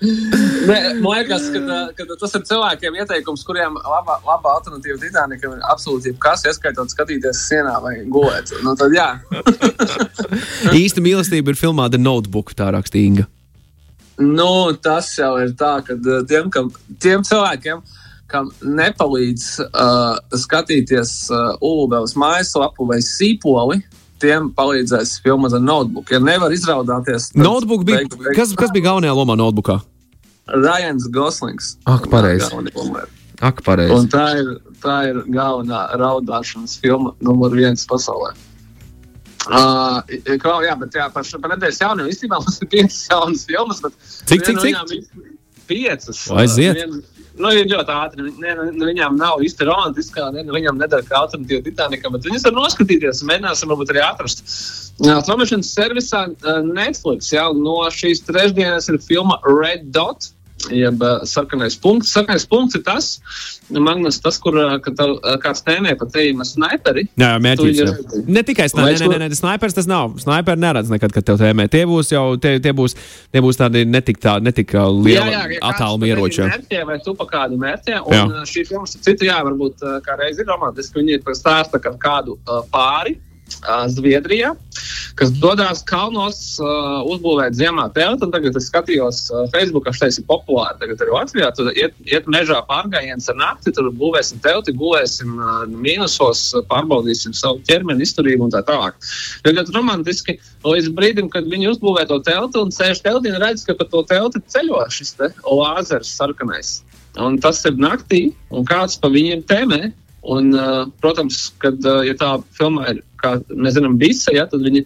Nē, 0.00 0.76
man 1.02 1.10
liekas, 1.12 1.50
ka, 1.52 1.80
ka 1.96 2.06
tas 2.08 2.36
ir 2.38 2.44
cilvēkiem 2.48 2.96
ieteikums, 3.02 3.42
kuriem 3.44 3.76
laba, 3.76 4.16
laba 4.24 4.54
alternatīva 4.56 4.96
Titanikam 5.02 5.56
ir 5.56 5.66
absolūti 5.68 6.12
jebkas, 6.12 6.46
ieskaitot 6.48 6.92
skatīties 6.94 7.42
sienā 7.50 7.76
vai 7.84 7.94
gulēt. 8.08 8.54
Nu, 8.64 8.72
tad 8.80 8.96
jā. 8.96 9.10
Īsta 10.80 11.04
mīlestība 11.04 11.52
ir 11.52 11.60
filmā 11.60 11.90
The 11.92 12.00
Notebook, 12.00 12.54
tā 12.56 12.70
rakstīja 12.76 13.12
Inga. 13.12 13.28
Nu, 14.20 14.72
tas 14.76 15.14
jau 15.16 15.34
ir 15.40 15.54
tā, 15.56 15.78
ka 15.84 15.96
uh, 15.96 16.20
tiem, 16.28 16.50
kam, 16.52 16.68
tiem 17.00 17.24
cilvēkiem, 17.24 17.80
kam 18.30 18.48
nepalīdz 18.62 19.46
uh, 19.66 20.18
skatīties 20.38 21.12
uh, 21.34 21.56
Ulubelas 21.60 22.14
mājaslapu 22.18 22.86
vai 22.88 23.00
sīpoli, 23.04 23.80
tiem 24.22 24.50
palīdzēs 24.56 25.16
filma 25.24 25.48
The 25.52 25.60
Notebook. 25.64 26.10
Ja 26.14 26.18
nevar 26.22 26.52
izraudāties, 26.54 27.30
tad 27.32 27.42
Notebook 27.42 27.84
bija. 27.88 28.02
beigu- 28.04 28.20
beigu- 28.22 28.36
Kas, 28.38 28.52
kas 28.58 28.70
bija 28.74 28.88
galvenajā 28.90 29.14
lomā 29.18 29.36
notebookā? 29.40 29.80
Ryans 30.50 31.06
Goslings. 31.14 31.76
Ak, 31.86 32.08
pareizi. 32.10 32.46
Galvenā 32.50 32.72
lomā. 32.74 33.04
Ak, 33.40 33.62
pareizi. 33.64 33.94
Un 33.96 34.08
tā 34.12 34.24
ir, 34.40 34.48
tā 34.82 34.96
ir 35.10 35.20
galvenā 35.32 35.84
raudāšanas 36.00 36.74
filma 36.82 37.14
numur 37.24 37.54
viens 37.56 37.86
pasaulē. 37.88 38.32
Uh, 39.48 40.02
kā, 40.36 40.52
jā, 40.66 40.74
bet 40.78 40.92
jā, 40.98 41.06
par, 41.14 41.24
šo- 41.24 41.38
par 41.40 41.54
nedēļas 41.54 41.78
jauniem 41.80 42.10
īstenībā 42.12 42.38
mums 42.42 42.58
ir 42.60 42.68
piecas 42.68 42.98
jaunas 43.08 43.46
filmas. 43.48 43.80
Cik, 44.28 44.42
cik, 44.44 44.58
cik? 44.60 45.24
Piecas. 45.70 46.20
Aiziet. 46.36 46.76
Vien- 46.76 47.00
Nu, 47.40 47.52
ir 47.56 47.68
ļoti 47.70 47.94
ātri. 47.94 48.26
Ne, 48.26 48.54
ne, 48.54 48.66
ne, 48.70 48.88
viņām 48.90 49.16
nav 49.20 49.42
īsti 49.44 49.68
romantiskā, 49.68 50.28
ne, 50.34 50.44
ne 50.46 50.54
viņām 50.54 50.80
nedara 50.80 51.06
kā 51.06 51.22
alternatīva 51.22 51.64
Titanikam, 51.66 52.14
bet 52.16 52.28
viņas 52.28 52.46
var 52.48 52.56
noskatīties 52.58 53.22
un 53.22 53.30
mēģināsim 53.32 53.72
varbūt 53.72 53.94
arī 53.94 54.02
atrast. 54.04 54.44
Traumēšanas 55.00 55.72
servisā 55.72 56.26
uh, 56.28 56.60
Netflix 56.66 57.30
jā, 57.32 57.46
no 57.56 57.78
šīs 57.94 58.24
trešdienas 58.26 58.90
ir 58.92 59.00
filma 59.04 59.40
Red 59.46 59.88
Dot. 59.94 60.30
Jeb 60.68 61.00
sarkanais 61.24 61.76
punkts. 61.80 62.10
Sarkanais 62.12 62.44
punkts 62.48 62.76
ir 62.76 62.82
tas, 62.84 63.06
Magnus, 63.70 64.18
tas, 64.20 64.36
kur 64.42 64.56
uh, 64.60 64.74
kāds 64.82 65.62
tēmē 65.64 65.94
par 65.98 66.10
tevi 66.12 66.34
sniperi. 66.44 67.06
Jā, 67.20 67.30
mērķis. 67.40 67.78
Jā. 67.80 67.86
ir- 67.94 68.26
Ne 68.28 68.42
tikai 68.44 68.66
Vai 68.68 68.94
snipers, 68.96 69.00
nē, 69.00 69.18
nē, 69.22 69.28
nē, 69.30 69.38
snipers 69.38 69.74
tas 69.78 69.88
nav. 69.90 70.18
Snipers 70.20 70.60
neredz 70.60 70.90
nekad, 70.92 71.14
kad 71.16 71.24
tev 71.24 71.38
tēmē. 71.40 71.68
Tie 71.72 71.86
būs 71.88 72.12
jau, 72.12 72.36
tie, 72.36 72.58
tie 72.60 72.74
būs, 72.76 72.96
tie 73.32 73.40
būs 73.40 73.56
tādi 73.62 73.86
netik, 73.88 74.20
tā, 74.20 74.36
netik 74.42 74.74
lieli 74.74 75.56
attālumi 75.62 76.10
ieroči. 76.12 76.42
jā. 76.42 76.50
Mērķē, 76.52 76.84
vai 76.90 76.98
tu 77.04 77.14
pa 77.14 77.24
kādu 77.30 77.56
mērķē? 77.62 77.96
Jā. 77.96 78.26
Un 78.26 78.36
uh, 78.42 78.44
šī 78.44 78.66
filma, 78.68 78.86
starp 78.90 79.06
citu, 79.08 79.30
jā, 79.30 79.40
varbūt 79.46 79.86
kā 80.04 80.18
reiz 80.20 80.38
ir 80.38 80.46
romantiski. 80.50 81.00
Viņi 81.00 81.22
stāsta 81.38 81.80
kādu 81.80 82.36
pāri. 82.70 83.16
Zviedrijā, 83.90 84.54
kas 85.18 85.32
dodas 85.42 85.82
kalnos, 85.86 86.38
uh, 86.62 87.02
uzbūvēt 87.10 87.56
ziemā 87.58 87.88
telti. 87.96 88.28
Tagad 88.32 88.56
es 88.56 88.68
skatījos, 88.70 89.22
uh, 89.32 89.46
Facebook, 89.54 89.84
kas 89.88 90.00
šeit 90.00 90.18
ir 90.20 90.26
populāri. 90.28 90.78
Tagad 90.80 91.04
arī 91.04 91.14
Latvijā 91.16 91.50
tur 91.56 91.70
iet, 91.74 91.96
iet 92.08 92.28
mežā 92.30 92.60
pārgājiens 92.68 93.28
ar 93.32 93.38
nakti, 93.40 93.74
tur 93.76 93.90
būvēsim 94.00 94.40
telti, 94.44 94.74
gulēsim 94.76 95.36
uh, 95.38 95.64
mīnusos, 95.70 96.44
pārbaudīsim 96.70 97.36
savu 97.36 97.60
ķermeni, 97.68 98.06
izturību 98.06 98.48
un 98.48 98.54
tā 98.54 98.62
tālāk. 98.68 98.96
Ir 99.44 99.58
ļoti 99.58 99.76
romantiski 99.76 100.38
līdz 100.66 100.92
brīdim, 100.96 101.30
kad 101.32 101.48
viņi 101.50 101.72
uzbūvē 101.74 102.06
to 102.10 102.20
telti 102.26 102.60
un 102.62 102.72
sēž 102.74 103.02
teltī 103.04 103.34
un 103.34 103.40
redz, 103.42 103.66
ka 103.66 103.76
pa 103.76 103.88
to 103.90 104.04
telti 104.08 104.42
ceļo 104.52 104.86
šis 104.92 105.16
te 105.18 105.32
lāzers 105.44 106.14
sarkanais. 106.16 106.80
Un 107.18 107.40
tas 107.42 107.58
ir 107.66 107.78
naktī, 107.80 108.30
un 108.54 108.66
kāds 108.68 108.98
pa 109.00 109.10
viņiem 109.10 109.42
tēmē. 109.50 109.90
Un, 110.20 110.50
protams, 111.00 111.46
kad 111.62 111.80
ja 112.04 112.12
tā 112.20 112.34
filma 112.52 112.90
ir, 112.90 112.98
kā 113.20 113.34
mēs 113.48 113.76
zinām, 113.76 113.94
visa, 114.00 114.32
ja, 114.36 114.44
tad 114.48 114.60
viņi 114.64 114.82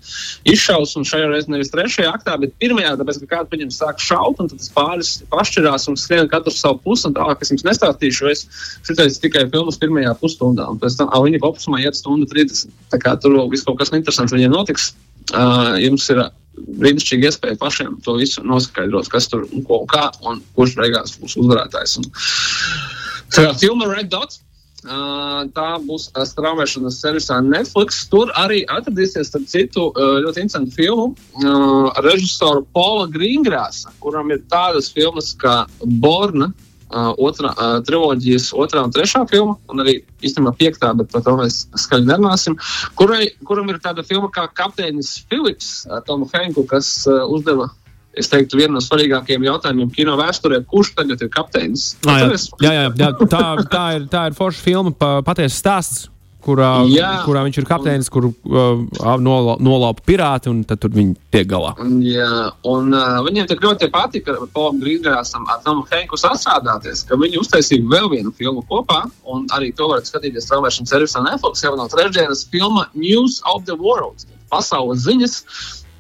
izšaus 0.51 0.93
un 0.99 1.07
šajā 1.07 1.27
reizē 1.31 1.51
nevis 1.51 1.73
trešajā 1.73 2.13
aktā, 2.15 2.37
bet 2.39 2.55
pirmajā, 2.63 2.93
tāpēc, 3.01 3.19
ka 3.23 3.31
kāds 3.33 3.51
viņam 3.55 3.73
sāk 3.75 4.03
šaut, 4.03 4.39
un 4.43 4.51
tas 4.53 4.71
pāris 4.75 5.11
pašķirās 5.35 5.89
un 5.91 5.99
skrien 5.99 6.31
katru 6.31 6.55
savu 6.55 6.79
pusi, 6.87 7.09
un 7.11 7.17
tālāk 7.19 7.43
es 7.43 7.51
jums 7.51 7.67
nestāstīšu, 7.67 8.31
es 8.31 8.45
šitaies 8.87 9.19
tikai 9.23 9.49
filmas 9.51 9.81
pirmajā 9.83 10.15
pusstundā, 10.23 10.69
un 10.71 10.79
pēc 10.83 11.01
tam 11.01 11.11
viņi 11.15 11.43
kopumā 11.43 11.83
iet 11.83 11.99
stundu 11.99 12.31
30. 12.31 12.71
Tā 12.95 13.03
kā 13.03 13.17
tur 13.19 13.37
viss 13.51 13.67
kaut 13.67 13.83
kas 13.83 13.95
interesants 13.95 14.35
viņiem 14.35 14.55
notiks. 14.55 14.93
Uh, 15.33 15.75
jums 15.81 16.05
ir 16.13 16.21
brīnišķīga 16.55 17.31
iespēja 17.31 17.59
pašiem 17.59 17.99
to 18.05 18.17
visu 18.19 18.43
noskaidrot, 18.47 19.09
kas 19.11 19.27
tur 19.31 19.47
un 19.49 19.65
ko 19.67 19.83
un 19.83 19.89
kā, 19.91 20.09
un 20.29 20.43
kurš 20.55 20.77
beigās 20.79 21.17
būs 21.21 21.39
uzvarētājs. 21.43 21.99
Un, 22.01 22.11
tā 23.35 23.49
kā 23.49 23.55
filma 23.59 23.91
Red 23.91 24.13
Dots. 24.13 24.43
Tā 24.85 25.69
būs 25.81 26.11
straumēšanas 26.29 26.99
servisā 27.01 27.39
Netflix. 27.41 28.03
Tur 28.13 28.29
arī 28.37 28.65
atradīsies, 28.69 29.31
starp 29.31 29.47
citu, 29.49 29.87
ļoti 29.97 30.45
interesantu 30.45 30.77
filmu 30.77 31.07
uh, 31.15 31.89
ar 31.95 32.05
režisoru 32.05 32.67
Paula 32.77 33.07
Grīngrāsa, 33.09 33.95
kuram 34.05 34.33
ir 34.35 34.43
tādas 34.53 34.91
filmas 34.93 35.33
kā 35.41 35.63
Borna, 36.05 36.51
uh, 36.93 37.15
triloģijas 37.89 38.51
otrā 38.53 38.85
un 38.85 38.93
trešā 38.93 39.25
filma, 39.31 39.57
un 39.73 39.81
arī 39.87 40.03
īstenībā 40.21 40.53
piektā, 40.61 40.93
bet 40.99 41.09
par 41.15 41.25
to 41.25 41.39
mēs 41.41 41.63
skaļi 41.87 42.11
nerunāsim. 42.11 42.59
Kurai, 43.01 43.31
kuram 43.49 43.73
ir 43.73 43.81
tāda 43.81 44.05
filma 44.05 44.29
kā 44.35 44.51
Kapteinis 44.53 45.17
Filips, 45.31 45.87
uh, 45.89 46.03
Tomu 46.05 46.29
Henku, 46.35 46.67
kas 46.69 46.93
uzdeva 47.09 47.71
es 48.19 48.31
teiktu, 48.33 48.59
viena 48.61 48.77
no 48.77 48.83
svarīgākajiem 48.85 49.47
jautājumiem 49.49 49.93
kino 49.95 50.17
vēsturē, 50.21 50.63
kurš 50.71 50.95
tagad 50.99 51.23
ir 51.25 51.31
kapteinis. 51.35 51.93
Ah, 52.07 52.25
jā. 52.25 52.41
Jā, 52.63 52.73
jā, 52.73 52.89
jā, 53.03 53.13
tā, 53.29 53.45
tā, 53.71 53.85
ir, 53.99 54.09
tā 54.13 54.27
ir 54.31 54.37
forša 54.39 54.65
filma, 54.65 54.95
pa, 54.97 55.15
patiesa 55.27 55.57
stāsts. 55.61 56.11
Kurā, 56.45 56.83
jā, 56.93 57.23
kurā 57.25 57.41
viņš 57.47 57.57
ir 57.57 57.65
kapteinis, 57.65 58.09
kur 58.13 58.27
uh, 58.29 58.83
nolaupa 59.17 60.03
pirāti, 60.05 60.51
un 60.53 60.59
tad 60.69 60.83
viņi 60.93 61.15
tiek 61.33 61.47
galā. 61.49 61.71
Jā, 62.05 62.51
un 62.69 62.93
uh, 62.93 63.15
viņiem 63.25 63.47
tik 63.49 63.65
ļoti 63.65 63.89
patika 63.95 64.35
Polam 64.53 64.77
Grīsgrāsam 64.83 65.49
ar 65.49 65.63
Tomu 65.65 65.87
Henku 65.89 66.21
sastrādāties, 66.21 67.07
ka 67.09 67.17
viņi 67.17 67.41
uztaisīja 67.41 67.87
vēl 67.89 68.11
vienu 68.13 68.35
filmu 68.37 68.61
kopā, 68.69 69.07
un 69.25 69.49
arī 69.57 69.71
to 69.73 69.89
varat 69.89 70.11
skatīties 70.11 70.51
traumēšanas 70.51 70.93
servisā 70.93 71.25
Netflix 71.25 71.65
jau 71.65 71.73
no 71.81 71.89
trešdienas 71.89 72.45
filma 72.53 72.91
News 72.93 73.41
of 73.49 73.65
the 73.65 73.79
World- 73.81 74.29
pasaules 74.53 75.09
ziņas 75.09 75.41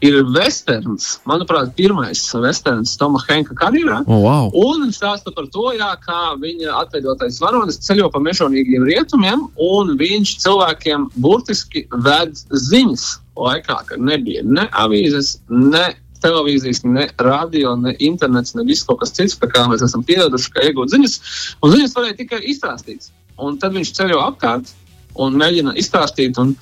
ir 0.04 0.20
westerns. 0.34 1.18
Manuprāt, 1.28 1.72
pirmais 1.78 2.20
westerns 2.36 2.94
Toma 3.00 3.22
Henka 3.28 3.56
karjerā. 3.58 4.02
Oh, 4.06 4.20
wow. 4.26 4.52
Un 4.52 4.84
viņš 4.84 5.00
stāsta 5.00 5.32
par 5.34 5.48
to, 5.54 5.70
jā, 5.78 5.90
kā 6.04 6.34
viņa 6.40 6.76
atveidotais 6.82 7.40
varonis 7.42 7.80
ceļo 7.86 8.10
pa 8.12 8.22
mežonīgiem 8.24 8.86
rietumiem, 8.88 9.48
un 9.56 9.94
viņš 10.00 10.36
cilvēkiem 10.44 11.08
burtiski 11.24 11.86
ved 12.04 12.36
ziņas 12.52 13.06
laikā, 13.40 13.80
kad 13.88 14.00
nebija 14.00 14.44
ne 14.46 14.68
avīzes, 14.84 15.38
ne 15.50 15.88
televīzijas, 16.24 16.84
ne 16.88 17.08
radio, 17.20 17.74
ne 17.76 17.92
internets, 18.04 18.54
ne 18.56 18.64
viss 18.68 18.86
kaut 18.86 19.02
kas 19.02 19.12
cits, 19.16 19.36
kā 19.40 19.66
mēs 19.68 19.84
esam 19.84 20.04
pieraduši, 20.06 20.52
ka 20.54 20.64
iegūt 20.68 20.94
ziņas. 20.94 21.18
Un 21.60 21.74
ziņas 21.74 21.96
varēja 21.98 22.20
tikai 22.22 22.40
izstāstīt. 22.52 23.10
Un 23.42 23.58
tad 23.60 23.74
viņš 23.74 23.92
ceļo 23.96 24.20
apkārt 24.22 24.70
un 25.22 25.38
mēģina 25.40 25.74
izstāstīt. 25.80 26.38
Un 26.42 26.54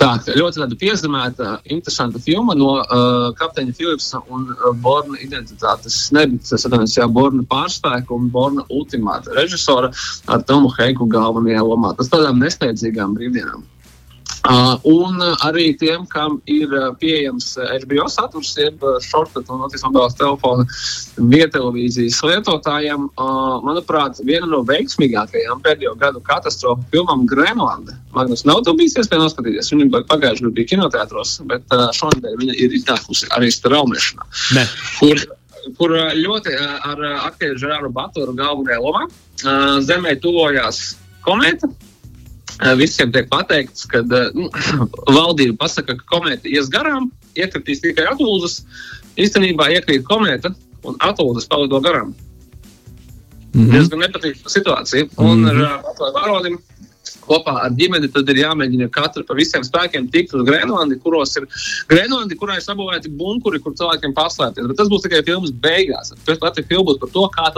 tā 0.00 0.12
ļoti 0.26 0.62
tāda 0.62 0.78
piezemēta, 0.80 1.56
interesanta 1.70 2.22
filma 2.22 2.56
no 2.58 2.76
uh, 2.80 3.30
kapteiņa 3.38 3.76
Philipsa 3.78 4.22
un 4.32 4.48
uh, 4.54 4.70
Borna 4.84 5.18
identitātes 5.22 5.98
atceros, 6.10 6.96
jā, 6.98 7.08
Borna 7.10 7.44
pārspēku 7.50 8.16
un 8.16 8.30
Borna 8.34 8.66
ultimāta 8.68 9.34
režisora 9.36 9.92
ar 10.26 10.46
Tomu 10.48 10.72
Heiku 10.78 11.08
galvenajā 11.10 11.66
lomā. 11.66 11.94
Tas 11.98 12.12
tādām 12.12 12.40
nesteidzīgām 12.42 13.16
brīvdienām. 13.18 13.66
Uh, 14.40 14.78
un 14.88 15.20
arī 15.44 15.66
tiem, 15.76 16.06
kam 16.08 16.38
ir 16.48 16.70
pieejams 17.00 17.52
HBO 17.60 18.06
saturs, 18.08 18.54
jeb 18.56 18.80
shortcut 19.04 19.50
un 19.52 19.60
mobilās 19.60 20.16
telefona 20.16 20.64
vietelevīzijas 21.18 22.22
lietotājiem, 22.24 23.04
uh, 23.20 23.58
manuprāt, 23.66 24.22
viena 24.24 24.48
no 24.48 24.62
veiksmīgākajām 24.68 25.60
pēdējo 25.66 25.92
gadu 26.00 26.22
katastrofu 26.24 26.86
filmām 26.94 27.26
Grenlanda. 27.28 27.98
Magnus 28.16 28.46
nav 28.48 28.62
to 28.64 28.72
bijis 28.78 28.96
iespēja 28.96 29.26
noskatīties. 29.26 29.68
Viņa 29.74 30.04
pagājušajā 30.08 30.46
gadā 30.46 30.54
bija 30.56 30.72
kinoteātros, 30.72 31.34
bet 31.50 31.76
uh, 31.76 31.90
šonadēļ 32.00 32.40
viņa 32.40 32.56
ir 32.64 32.78
iznākusi 32.80 33.28
arī 33.36 33.52
straumēšanā. 33.52 34.30
Kur, 35.02 35.20
kur 35.76 35.96
ļoti 36.16 36.56
ar 36.64 37.04
aktieru 37.28 37.60
Žerāru 37.60 37.92
Batoru 37.92 38.32
galvenajā 38.40 38.80
lomā 38.80 39.04
zemē 39.84 40.16
tuvojās 40.24 40.80
komēta 41.24 41.68
visiem 42.76 43.12
tiek 43.12 43.28
pateikts, 43.30 43.86
ka 43.90 44.02
nu, 44.06 44.48
valdība 45.16 45.56
pasaka, 45.64 45.96
ka 45.96 46.08
komēta 46.16 46.50
ies 46.50 46.70
garām, 46.72 47.10
iekritīs 47.38 47.82
tikai 47.84 48.08
atpūtas. 48.12 48.60
Īstenībā 49.20 49.70
iekrīt 49.76 50.04
komēta 50.08 50.52
un 50.86 50.98
atpūtas 51.00 51.48
palido 51.50 51.80
garām. 51.84 52.14
Mm 53.50 53.64
-hmm. 53.64 53.72
Diezgan 53.74 54.04
nepatīkama 54.04 54.52
situācija. 54.52 55.08
Un 55.16 55.38
mm 55.38 55.48
-hmm. 55.48 55.64
ar 56.06 56.12
Varonim 56.14 56.58
kopā 57.24 57.56
ar 57.64 57.74
ģimeni, 57.78 58.10
tad 58.12 58.28
ir 58.32 58.42
jāmēģina 58.42 58.90
katru 58.94 59.24
pa 59.28 59.36
visiem 59.38 59.64
spēkiem 59.66 60.08
tikt 60.12 60.34
uz 60.36 60.44
Grenlandi, 60.48 60.98
kuros 61.02 61.36
ir 61.40 61.46
Grenlandi, 61.90 62.38
kurā 62.40 62.58
ir 62.58 62.64
sabūvēti 62.64 63.12
bunkuri, 63.20 63.60
kur 63.62 63.76
cilvēkiem 63.78 64.14
paslēpties. 64.16 64.68
Bet 64.70 64.80
tas 64.80 64.90
būs 64.92 65.06
tikai 65.06 65.22
filmas 65.26 65.52
beigās. 65.52 66.14
Pēc 66.26 66.42
tam 66.42 66.64
filma 66.64 66.90
būs 66.90 67.00
par 67.02 67.14
to, 67.14 67.26
kā 67.36 67.50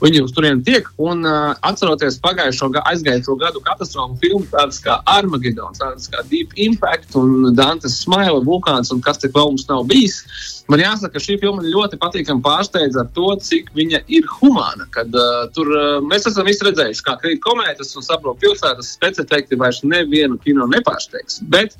viņi 0.00 0.22
uz 0.24 0.32
turieni 0.36 0.64
tiek. 0.64 0.88
Un 1.00 1.24
uh, 1.28 1.52
atceroties 1.66 2.18
pagājušo 2.24 2.70
aizgājušo 2.80 3.36
gadu 3.40 3.62
katastrofu 3.64 4.18
filmu, 4.22 4.46
tādas 4.52 4.80
kā 4.84 4.98
Armageddon, 5.10 5.76
tādas 5.78 6.08
kā 6.10 6.24
Deep 6.30 6.54
Impact 6.60 7.16
un 7.20 7.52
Dantes 7.56 8.00
Smile, 8.04 8.40
Vulkāns 8.46 8.92
un 8.94 9.02
kas 9.04 9.20
tik 9.20 9.34
vēl 9.36 9.52
mums 9.52 9.68
nav 9.68 9.84
bijis. 9.90 10.22
Man 10.70 10.82
jāsaka, 10.82 11.16
ka 11.16 11.24
šī 11.24 11.36
filma 11.42 11.64
ļoti 11.66 11.98
patīkami 12.00 12.44
pārsteidz 12.44 12.98
ar 13.00 13.08
to, 13.16 13.32
cik 13.42 13.72
viņa 13.76 14.04
ir 14.12 14.28
humāna. 14.38 14.86
Kad, 14.94 15.10
uh, 15.12 15.48
tur, 15.54 15.70
uh, 15.74 15.98
mēs 16.06 16.28
esam 16.30 16.48
visi 16.48 16.64
redzējuši, 16.66 17.04
kā 17.06 17.16
krīt 17.20 17.42
komētas 17.44 17.96
un 17.98 18.06
saprot 18.06 18.38
pilsētas 18.42 18.94
specifikti 19.00 19.58
vairs 19.60 19.80
nevienu 19.86 20.38
kino 20.44 20.68
nepārsteigs. 20.70 21.40
Bet 21.52 21.76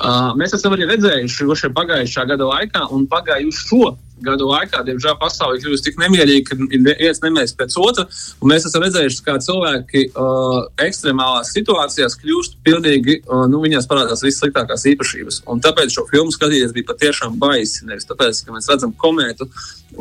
uh, 0.00 0.32
mēs 0.40 0.56
esam 0.56 0.76
arī 0.76 0.88
redzējuši 0.94 1.48
šo 1.60 1.72
pagājušā 1.76 2.24
gada 2.32 2.48
laikā 2.48 2.86
un 2.96 3.04
pagājušo 3.12 3.92
gadu 4.24 4.48
laikā, 4.50 4.82
diemžēl, 4.86 5.16
pasaule 5.20 5.56
ir 5.56 5.64
kļuvusi 5.64 5.86
tik 5.86 5.98
nemierīga, 6.00 6.44
ka 6.48 6.58
ir 6.68 6.84
viens 7.00 7.20
nemēs 7.24 7.54
pēc 7.58 7.76
otra. 7.82 8.06
Mēs 8.48 8.66
esam 8.68 8.84
redzējuši, 8.86 9.22
kā 9.26 9.36
cilvēki 9.42 10.04
uh, 10.10 10.58
ekstremālās 10.86 11.52
situācijās 11.56 12.16
kļūst 12.22 12.58
pilnīgi, 12.66 13.18
uh, 13.26 13.44
nu, 13.50 13.62
viņās 13.64 13.88
parādās 13.90 14.24
visas 14.24 14.42
sliktākās 14.42 14.86
īpašības. 14.92 15.42
Un 15.52 15.62
tāpēc 15.64 15.94
šo 15.96 16.06
filmu 16.10 16.34
skatīties 16.34 16.74
bija 16.76 16.90
patiešām 16.92 17.36
baisi. 17.42 17.86
Nevis 17.88 18.08
tāpēc, 18.08 18.44
ka 18.46 18.56
mēs 18.56 18.70
redzam 18.72 18.94
komētu 18.98 19.48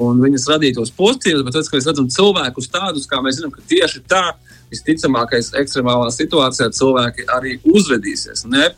un 0.01 0.21
viņas 0.23 0.47
radītos 0.53 0.93
pozitīvus, 0.97 1.43
bet 1.47 1.57
tāpēc, 1.57 1.71
ka 1.71 1.79
mēs 1.79 1.89
redzam 1.91 2.13
cilvēkus 2.15 2.71
tādus, 2.71 3.09
kā 3.09 3.19
mēs 3.23 3.41
zinām, 3.41 3.53
ka 3.55 3.65
tieši 3.71 4.05
tā 4.09 4.23
visticamākais 4.71 5.51
ekstremālā 5.59 6.07
situācijā 6.15 6.69
cilvēki 6.77 7.27
arī 7.35 7.57
uzvedīsies. 7.67 8.45
Ne 8.47 8.69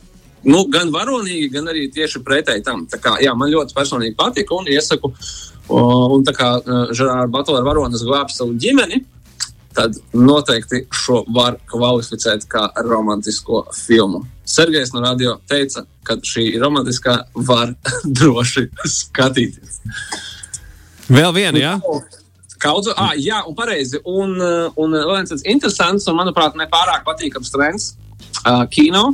nu, 0.48 0.64
gan 0.72 0.92
varonīgi, 0.94 1.50
gan 1.54 1.70
arī 1.72 1.88
tieši 1.94 2.22
pretēji 2.26 2.66
tam. 2.66 2.86
Tā 2.92 3.00
kā, 3.02 3.16
jā, 3.24 3.34
man 3.38 3.52
ļoti 3.52 3.76
personīgi 3.78 4.18
patika 4.20 4.58
un 4.58 4.70
iesaku, 4.72 5.14
un 5.74 6.26
tā 6.28 6.36
kā 6.36 6.54
Žerāra 6.92 7.30
Batola 7.32 7.64
varonis 7.66 8.04
glābj 8.06 8.38
savu 8.38 8.58
ģimeni, 8.60 9.04
tad 9.74 9.96
noteikti 10.14 10.84
šo 10.94 11.24
var 11.34 11.58
kvalificēt 11.72 12.46
kā 12.52 12.68
romantisko 12.86 13.66
filmu. 13.74 14.24
Sergejs 14.46 14.92
no 14.94 15.02
radio 15.02 15.38
teica, 15.50 15.86
ka 16.06 16.20
šī 16.22 16.52
romantiskā, 16.62 17.18
var 17.48 17.74
droši 18.20 18.68
skatīties. 18.84 19.80
Vēl 21.10 21.34
viena, 21.36 21.60
jā? 21.60 21.74
Kaudzu, 22.64 22.94
ah, 22.96 23.12
jā, 23.20 23.42
un 23.48 23.56
pareizi. 23.58 24.00
Un, 24.08 24.38
un 24.80 24.96
viens 24.96 25.32
tāds 25.32 25.44
interesants 25.50 26.08
un, 26.08 26.20
manuprāt, 26.20 26.56
nepārāk 26.60 27.04
patīkams 27.08 27.52
trends 27.52 27.90
uh, 28.46 28.64
kino 28.72 29.10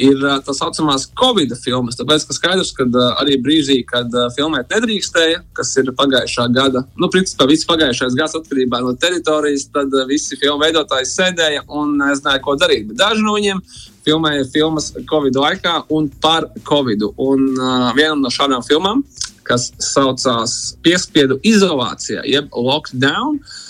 ir 0.00 0.20
tā 0.46 0.54
saucamās 0.56 1.08
Covid 1.18 1.54
filmas. 1.60 1.96
Tāpēc, 1.98 2.26
ka 2.28 2.36
skaidrs, 2.36 2.72
ka 2.76 2.86
arī 3.22 3.38
brīdī, 3.42 3.80
kad 3.88 4.12
filmēt 4.36 4.72
nedrīkstēja, 4.74 5.42
kas 5.56 5.72
ir 5.80 5.92
pagājušā 5.96 6.46
gada, 6.54 6.84
nu, 7.00 7.10
principā 7.12 7.48
viss 7.50 7.68
pagājušais 7.68 8.16
gads 8.18 8.38
atkarībā 8.38 8.80
no 8.84 8.94
teritorijas, 9.00 9.68
tad 9.74 9.94
visi 10.10 10.38
filmu 10.40 10.62
veidotāji 10.64 11.10
sēdēja 11.12 11.66
un 11.68 11.96
nezināja, 12.00 12.42
ko 12.44 12.56
darīt. 12.60 12.90
Bet 12.90 13.00
daži 13.02 13.24
no 13.26 13.36
viņiem 13.36 13.62
filmēja 14.06 14.48
filmas 14.52 14.92
Covid 15.10 15.38
laikā 15.42 15.78
un 15.96 16.10
par 16.22 16.50
Covid. 16.68 17.08
Un 17.16 17.48
uh, 17.56 17.92
vienam 17.96 18.22
no 18.22 18.32
šādām 18.32 18.64
filmām, 18.66 19.02
kas 19.46 19.70
saucās 19.82 20.76
Piespiedu 20.82 21.40
izolācijā, 21.46 22.24
jeb 22.26 22.52
Lockdown. 22.54 23.40
Uh, 23.40 23.62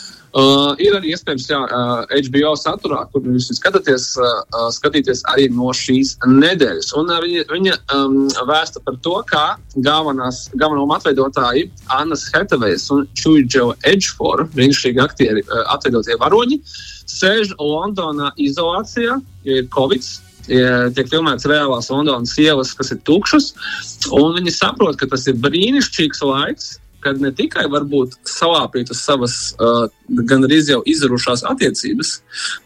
ir 0.83 0.93
arī 0.99 1.15
iespējams, 1.15 1.47
jā, 1.49 1.59
uh, 1.65 2.03
HBO 2.13 2.53
saturā, 2.61 2.99
kur 3.13 3.25
jūs 3.25 3.49
skatāties, 3.57 4.11
uh, 4.21 4.67
skatīties 4.75 5.23
arī 5.33 5.47
no 5.55 5.71
šīs 5.73 6.17
nedēļas. 6.29 6.91
Un 7.01 7.09
uh, 7.13 7.21
viņa, 7.25 7.45
viņa 7.53 7.77
um, 7.97 8.19
vēsta 8.51 8.83
par 8.85 8.99
to, 9.07 9.15
kā 9.31 9.47
galvenās, 9.87 10.47
galveno 10.61 10.85
atveidotāji 10.99 11.71
Annas 11.97 12.27
Hetavejas 12.35 12.85
un 12.93 13.07
Čuģo 13.17 13.71
Edžfora, 13.89 14.45
brīnišķīgi 14.53 15.05
aktieri, 15.07 15.47
uh, 15.47 15.65
atveidotie 15.73 16.19
varoņi, 16.21 16.61
sēž 17.17 17.57
Londonā 17.57 18.35
izolācijā, 18.37 19.21
jo 19.47 19.61
ir 19.63 19.69
Covid. 19.73 20.15
Tiek 20.47 21.09
filmēts 21.11 21.43
reālās 21.51 21.89
Londonas 21.91 22.37
ielas, 22.39 22.69
kas 22.79 22.93
ir 22.95 23.01
tukšas, 23.03 23.49
viņi 24.07 24.53
saprot, 24.55 24.95
ka 25.01 25.09
tas 25.11 25.25
ir 25.27 25.41
brīnišķīgs 25.43 26.23
laiks, 26.23 26.69
kad 27.07 27.23
ne 27.23 27.31
tikai 27.35 27.67
varbūt 27.71 28.17
salāpītas 28.27 29.05
savas 29.07 29.37
uh, 29.63 29.87
gan 30.09 30.45
arī 30.47 30.59
jau 30.67 30.81
izrušās 30.89 31.43
attiecības, 31.51 32.13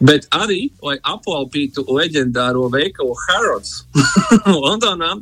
bet 0.03 0.27
arī, 0.35 0.69
lai 0.85 0.97
aplaupītu 1.07 1.83
leģendāro 1.89 2.67
veikalu 2.73 3.15
Harrods 3.25 3.83
Londonā, 4.63 5.13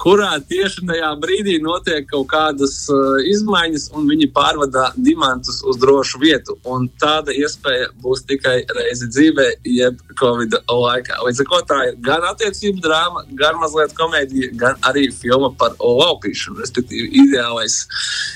kurā 0.00 0.32
tieši 0.50 0.86
tajā 0.88 1.10
brīdī 1.22 1.58
notiek 1.62 2.08
kaut 2.10 2.28
kādas 2.32 2.76
uh, 2.92 3.18
izmaiņas, 3.30 3.90
un 3.96 4.08
viņi 4.10 4.30
pārvadā 4.34 4.90
diamantus 4.96 5.60
uz 5.66 5.78
drošu 5.82 6.22
vietu. 6.22 6.56
Un 6.68 6.88
tāda 7.02 7.34
iespēja 7.34 7.90
būs 8.02 8.24
tikai 8.28 8.60
reizi 8.76 9.10
dzīvē, 9.10 9.48
jeb 9.66 10.00
Covid 10.20 10.60
laikā. 10.70 11.20
Līdz 11.26 11.44
ar 11.44 11.50
to 11.52 11.62
tā 11.72 11.80
ir 11.90 11.98
gan 12.04 12.26
attiecību 12.30 12.82
drāma, 12.84 13.24
gan 13.38 13.58
mazliet 13.60 13.94
komēdija, 13.98 14.52
gan 14.60 14.78
arī 14.88 15.08
filma 15.14 15.52
par 15.58 15.76
laupīšanu, 15.80 16.60
respektīvi 16.62 17.10
ideālais 17.24 17.82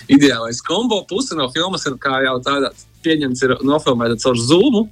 ideālais 0.09 0.61
kombo. 0.65 1.05
Puse 1.09 1.37
no 1.39 1.49
filmas 1.55 1.87
ir 1.89 1.99
kā 2.01 2.21
jau 2.25 2.39
tādā 2.45 2.73
pieņemts, 3.05 3.45
ir 3.47 3.57
nofilmēta 3.67 4.19
caur 4.25 4.41
zūmu. 4.41 4.87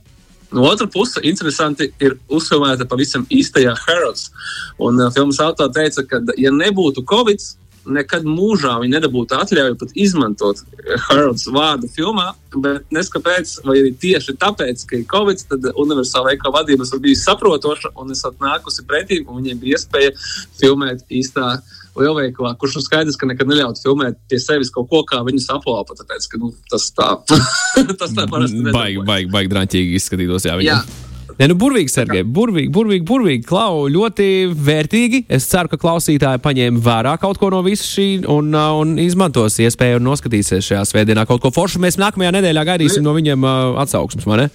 No 0.53 0.67
otras 0.69 0.91
puses, 0.93 1.23
interesanti 1.25 1.89
ir 2.05 2.19
uzfilmēta 2.29 2.85
pavisam 2.89 3.25
īstajā 3.33 3.73
Harrods. 3.87 4.29
Un 4.77 5.01
uh, 5.01 5.09
filmas 5.15 5.41
autori 5.41 5.73
teica, 5.79 6.05
ka, 6.05 6.21
ja 6.37 6.53
nebūtu 6.53 7.07
Covid, 7.09 7.41
nekad 7.89 8.27
mūžā 8.29 8.77
viņi 8.83 8.95
nedabūtu 8.95 9.37
atļauju 9.37 9.77
pat 9.81 9.95
izmantot 9.99 10.61
Harrods 11.09 11.49
vārdu 11.51 11.91
filmā. 11.93 12.31
Bet 12.53 12.91
neskapēc, 12.95 13.57
vai 13.67 13.79
arī 13.81 13.93
tieši 14.05 14.37
tāpēc, 14.41 14.85
ka 14.89 14.99
ir 15.01 15.07
Covid, 15.11 15.45
tad 15.51 15.71
universāla 15.73 16.33
veikala 16.33 16.61
vadības 16.61 16.95
bija 17.03 17.23
saprotoša 17.25 17.95
un 17.99 18.13
es 18.15 18.23
atnākusi 18.29 18.87
pretī, 18.89 19.23
un 19.27 19.41
viņiem 19.41 19.63
bija 19.63 19.81
iespēja 19.81 20.13
filmēt 20.61 21.07
īstā 21.11 21.57
lielveikalā, 21.99 22.55
kurš 22.61 22.79
ir 22.81 22.87
skaidrs, 22.87 23.19
ka 23.21 23.29
nekad 23.29 23.51
neļautu 23.51 23.85
filmēt 23.85 24.19
pie 24.31 24.41
sevis 24.43 24.73
kaut 24.73 24.89
ko, 24.91 25.03
kā 25.09 25.21
viņus 25.27 25.51
aplaupa. 25.55 25.97
Tāpēc, 25.99 26.29
ka, 26.33 26.43
nu, 26.43 26.53
tas 26.73 26.91
tā, 26.97 27.15
tas 28.01 28.13
tā 28.17 28.29
parasti 28.31 28.61
ir. 28.63 28.75
Baigi, 28.75 29.07
baigi, 29.07 29.33
baigi 29.33 29.53
drāmīgi 29.53 29.97
izskatītos. 30.01 30.49
Jā, 30.49 30.59
viņam. 30.61 30.85
jā. 30.85 31.09
Ja, 31.39 31.49
nu, 31.49 31.57
burvīgi, 31.57 31.89
Sergei, 31.89 32.23
burvīgi, 32.29 32.69
burvīgi, 32.73 33.05
burvīgi. 33.09 33.45
Klau, 33.49 33.87
ļoti 33.93 34.27
vērtīgi. 34.53 35.23
Es 35.33 35.47
ceru, 35.51 35.71
ka 35.73 35.79
klausītāji 35.81 36.43
paņēma 36.45 36.83
vērā 36.85 37.15
kaut 37.23 37.41
ko 37.41 37.49
no 37.55 37.63
visa 37.65 37.87
šī 37.87 38.07
un, 38.31 38.53
uh, 38.53 38.75
un 38.83 38.95
izmantos 39.01 39.57
iespēju 39.65 40.01
un 40.01 40.07
noskatīsies 40.11 40.69
šajā 40.69 40.85
svētdienā 40.93 41.25
kaut 41.31 41.43
ko 41.45 41.53
foršu. 41.55 41.81
Mēs 41.83 41.99
nākamajā 42.03 42.35
nedēļā 42.37 42.67
gaidīsim 42.75 43.07
no 43.07 43.17
viņiem 43.17 43.49
uh, 43.49 43.81
atsauksmes, 43.83 44.29
vai 44.29 44.45
ne? 44.45 44.51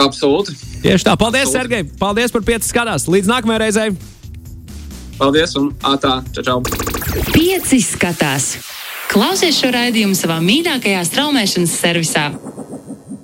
Absolūti. 0.00 0.54
Tieši 0.84 1.10
tā. 1.10 1.18
Paldies, 1.18 1.50
Absolūti. 1.50 1.58
Sergei! 1.58 1.98
Paldies 2.00 2.32
par 2.32 2.46
pieci 2.46 2.70
skatās! 2.70 3.10
Līdz 3.10 3.34
nākamajai 3.34 3.62
reizei! 3.66 4.19
Paldies 5.20 5.52
un 5.60 5.66
ātrā! 5.84 6.22
Čau! 6.32 6.42
čau. 6.46 6.60
Pieci 7.34 7.82
skatās! 7.84 8.54
Klausies 9.10 9.58
šo 9.60 9.68
raidījumu 9.74 10.16
savā 10.16 10.38
mīļākajā 10.40 11.02
straumēšanas 11.10 11.74
servisā! 11.76 12.30